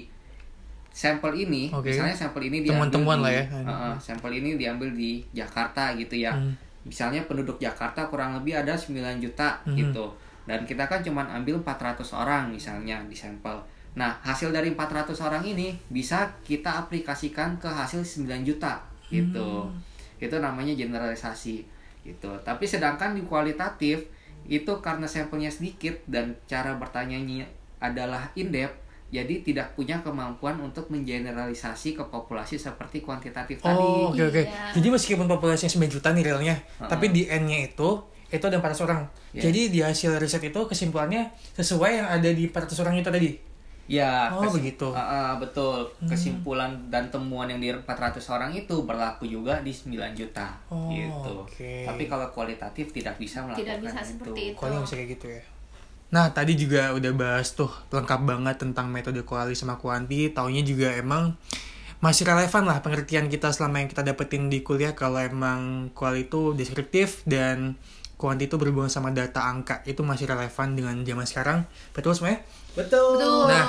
sampel 0.91 1.47
ini. 1.47 1.71
Oke. 1.71 1.93
Misalnya 1.93 2.17
sampel 2.17 2.51
ini 2.51 2.65
diambil 2.65 2.89
Temuan-temuan 2.91 3.17
di, 3.17 3.23
lah 3.23 3.31
ya. 3.31 3.43
Heeh, 3.47 3.93
sampel 4.01 4.31
ini 4.43 4.49
diambil 4.59 4.89
di 4.91 5.23
Jakarta 5.31 5.95
gitu 5.95 6.19
ya. 6.19 6.33
Hmm. 6.35 6.51
Misalnya 6.83 7.23
penduduk 7.29 7.61
Jakarta 7.61 8.09
kurang 8.09 8.35
lebih 8.41 8.57
ada 8.57 8.73
9 8.73 9.21
juta 9.21 9.61
Mhm. 9.63 9.77
gitu. 9.77 10.05
Dan 10.49 10.65
kita 10.65 10.89
kan 10.89 10.99
cuman 11.05 11.29
ambil 11.29 11.61
400 11.61 12.11
orang 12.11 12.49
misalnya 12.49 12.97
di 13.05 13.13
sampel. 13.13 13.53
Nah, 13.93 14.17
hasil 14.25 14.49
dari 14.49 14.73
400 14.73 15.15
orang 15.21 15.45
ini 15.45 15.77
bisa 15.93 16.25
kita 16.41 16.81
aplikasikan 16.81 17.55
ke 17.61 17.69
hasil 17.69 18.01
9 18.01 18.41
juta 18.41 18.81
gitu. 19.13 19.69
Itu 20.17 20.35
namanya 20.41 20.73
generalisasi 20.73 21.61
gitu. 22.01 22.31
Tapi 22.41 22.65
sedangkan 22.65 23.13
di 23.13 23.21
kualitatif 23.21 24.01
itu 24.51 24.71
karena 24.83 25.07
sampelnya 25.07 25.47
sedikit 25.47 25.95
dan 26.11 26.35
cara 26.43 26.75
bertanyanya 26.75 27.47
adalah 27.79 28.35
in 28.35 28.51
depth 28.51 28.81
jadi 29.11 29.43
tidak 29.43 29.75
punya 29.75 29.99
kemampuan 29.99 30.55
untuk 30.63 30.87
mengeneralisasi 30.87 31.99
ke 31.99 32.03
populasi 32.07 32.55
seperti 32.55 33.03
kuantitatif 33.03 33.59
tadi. 33.59 33.75
Oh, 33.75 34.15
oke 34.15 34.23
oke. 34.23 34.43
Iya. 34.47 34.71
Jadi 34.71 34.87
meskipun 34.87 35.27
populasinya 35.27 35.67
9 35.67 35.91
juta 35.91 36.15
nih 36.15 36.23
realnya, 36.23 36.55
tapi 36.87 37.11
di 37.11 37.27
N-nya 37.27 37.67
itu 37.67 38.07
itu 38.31 38.45
ada 38.47 38.63
400 38.63 38.87
orang. 38.87 39.03
Iya. 39.35 39.51
Jadi 39.51 39.61
di 39.67 39.79
hasil 39.83 40.15
riset 40.15 40.47
itu 40.47 40.59
kesimpulannya 40.63 41.27
sesuai 41.59 41.91
yang 41.99 42.07
ada 42.07 42.29
di 42.31 42.47
400 42.47 42.71
orang 42.79 43.03
itu 43.03 43.11
tadi. 43.11 43.50
Ya, 43.85 44.31
Oh, 44.31 44.47
begitu. 44.47 44.87
Hmm. 44.87 44.95
Ah, 44.95 45.07
ah, 45.07 45.31
betul. 45.35 45.83
Kesimpulan 46.05 46.71
dan 46.87 47.11
temuan 47.11 47.45
yang 47.45 47.59
di 47.59 47.67
400 47.69 48.23
orang 48.29 48.51
itu 48.51 48.83
berlaku 48.83 49.25
juga 49.25 49.59
di 49.59 49.69
9 49.69 49.91
juta 50.13 50.47
Oh, 50.67 50.87
gitu. 50.87 51.43
oke. 51.43 51.73
Tapi 51.83 52.03
kalau 52.05 52.29
kualitatif 52.31 52.91
tidak 52.91 53.17
bisa 53.17 53.41
melakukan 53.41 53.61
Tidak 53.61 53.77
bisa 53.83 53.99
itu. 53.99 54.07
seperti 54.07 54.41
itu. 54.53 54.57
Kuali 54.57 54.75
bisa 54.79 54.95
kayak 54.95 55.09
gitu 55.11 55.27
ya. 55.27 55.41
Nah, 56.11 56.25
tadi 56.29 56.53
juga 56.55 56.91
udah 56.91 57.11
bahas 57.11 57.51
tuh 57.51 57.71
lengkap 57.87 58.21
banget 58.21 58.55
tentang 58.59 58.87
metode 58.87 59.23
kuali 59.23 59.55
sama 59.55 59.75
kuanti. 59.75 60.27
Taunya 60.29 60.59
juga 60.59 60.91
emang 60.91 61.35
masih 61.99 62.25
relevan 62.25 62.65
lah 62.65 62.81
pengertian 62.81 63.27
kita 63.27 63.53
selama 63.53 63.79
yang 63.79 63.87
kita 63.87 64.01
dapetin 64.01 64.49
di 64.49 64.59
kuliah 64.59 64.91
kalau 64.91 65.21
emang 65.21 65.87
kuali 65.93 66.25
itu 66.25 66.51
deskriptif 66.51 67.21
dan 67.23 67.77
kuanti 68.21 68.45
itu 68.45 68.61
berhubungan 68.61 68.93
sama 68.93 69.09
data 69.09 69.41
angka 69.41 69.81
itu 69.89 70.05
masih 70.05 70.29
relevan 70.29 70.77
dengan 70.77 71.01
zaman 71.01 71.25
sekarang. 71.25 71.59
Betul 71.97 72.13
semuanya? 72.13 72.45
Betul. 72.77 73.17
Betul. 73.17 73.49
Nah. 73.49 73.65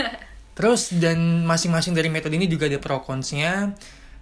Terus 0.56 0.96
dan 0.96 1.44
masing-masing 1.44 1.92
dari 1.92 2.08
metode 2.08 2.32
ini 2.32 2.48
juga 2.48 2.64
ada 2.64 2.80
pro 2.80 3.04
cons-nya 3.04 3.76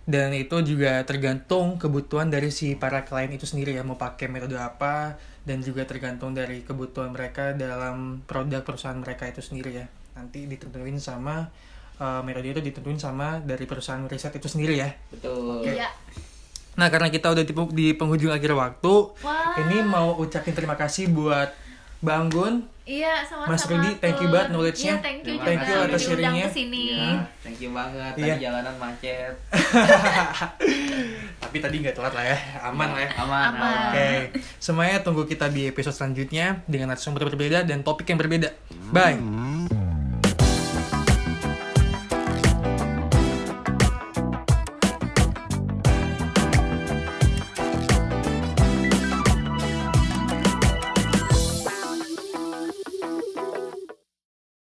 dan 0.04 0.34
itu 0.34 0.58
juga 0.66 1.06
tergantung 1.06 1.78
kebutuhan 1.78 2.26
dari 2.26 2.50
si 2.50 2.74
para 2.74 3.06
klien 3.06 3.30
itu 3.30 3.46
sendiri 3.46 3.72
ya 3.72 3.86
mau 3.86 3.94
pakai 3.94 4.26
metode 4.26 4.58
apa 4.58 5.14
dan 5.46 5.62
juga 5.62 5.86
tergantung 5.86 6.34
dari 6.34 6.66
kebutuhan 6.66 7.14
mereka 7.14 7.54
dalam 7.54 8.26
produk 8.26 8.66
perusahaan 8.66 8.98
mereka 8.98 9.30
itu 9.30 9.46
sendiri 9.46 9.78
ya. 9.78 9.86
Nanti 10.18 10.50
ditentuin 10.50 10.98
sama 10.98 11.46
eh, 12.02 12.20
metode 12.26 12.50
itu 12.50 12.60
ditentuin 12.66 12.98
sama 12.98 13.38
dari 13.38 13.64
perusahaan 13.70 14.02
riset 14.10 14.34
itu 14.34 14.50
sendiri 14.50 14.74
ya. 14.82 14.90
Betul. 15.14 15.70
Iya. 15.70 15.86
Nah, 16.74 16.88
karena 16.90 17.08
kita 17.08 17.30
udah 17.30 17.44
di, 17.44 17.52
di 17.72 17.86
penghujung 17.92 18.30
akhir 18.30 18.52
waktu, 18.52 18.94
Wah. 19.20 19.54
ini 19.62 19.80
mau 19.80 20.18
ucapin 20.18 20.52
terima 20.52 20.74
kasih 20.74 21.06
buat 21.06 21.54
Bang 21.98 22.28
Gun 22.28 22.74
Iya, 22.84 23.24
sama-sama. 23.24 23.56
Mas 23.56 23.64
Rudy, 23.64 23.96
thank 23.96 24.20
you 24.20 24.28
banget 24.28 24.48
knowledge-nya. 24.52 24.92
Iya, 24.92 25.00
thank 25.00 25.24
you 25.24 25.40
Thank 25.40 25.60
you 25.64 25.76
atas 25.80 26.00
sharing-nya. 26.04 26.46
Ya, 26.52 27.16
thank 27.40 27.56
you 27.56 27.72
banget. 27.72 28.12
Tadi 28.12 28.28
Iya. 28.28 28.34
jalanan 28.36 28.76
macet. 28.76 29.32
Tapi 31.42 31.56
tadi 31.64 31.76
nggak 31.80 31.96
telat 31.96 32.12
lah 32.12 32.24
ya, 32.28 32.38
aman 32.60 32.88
lah 32.92 33.00
ya. 33.00 33.10
Aman, 33.16 33.44
Aman. 33.48 33.52
aman. 33.56 33.76
Oke, 33.88 34.08
semuanya 34.60 35.00
tunggu 35.00 35.24
kita 35.24 35.48
di 35.48 35.64
episode 35.64 35.96
selanjutnya 35.96 36.60
dengan 36.68 36.92
narasumber 36.92 37.24
berbeda 37.24 37.64
dan 37.64 37.80
topik 37.80 38.04
yang 38.04 38.20
berbeda. 38.20 38.52
Bye. 38.92 39.16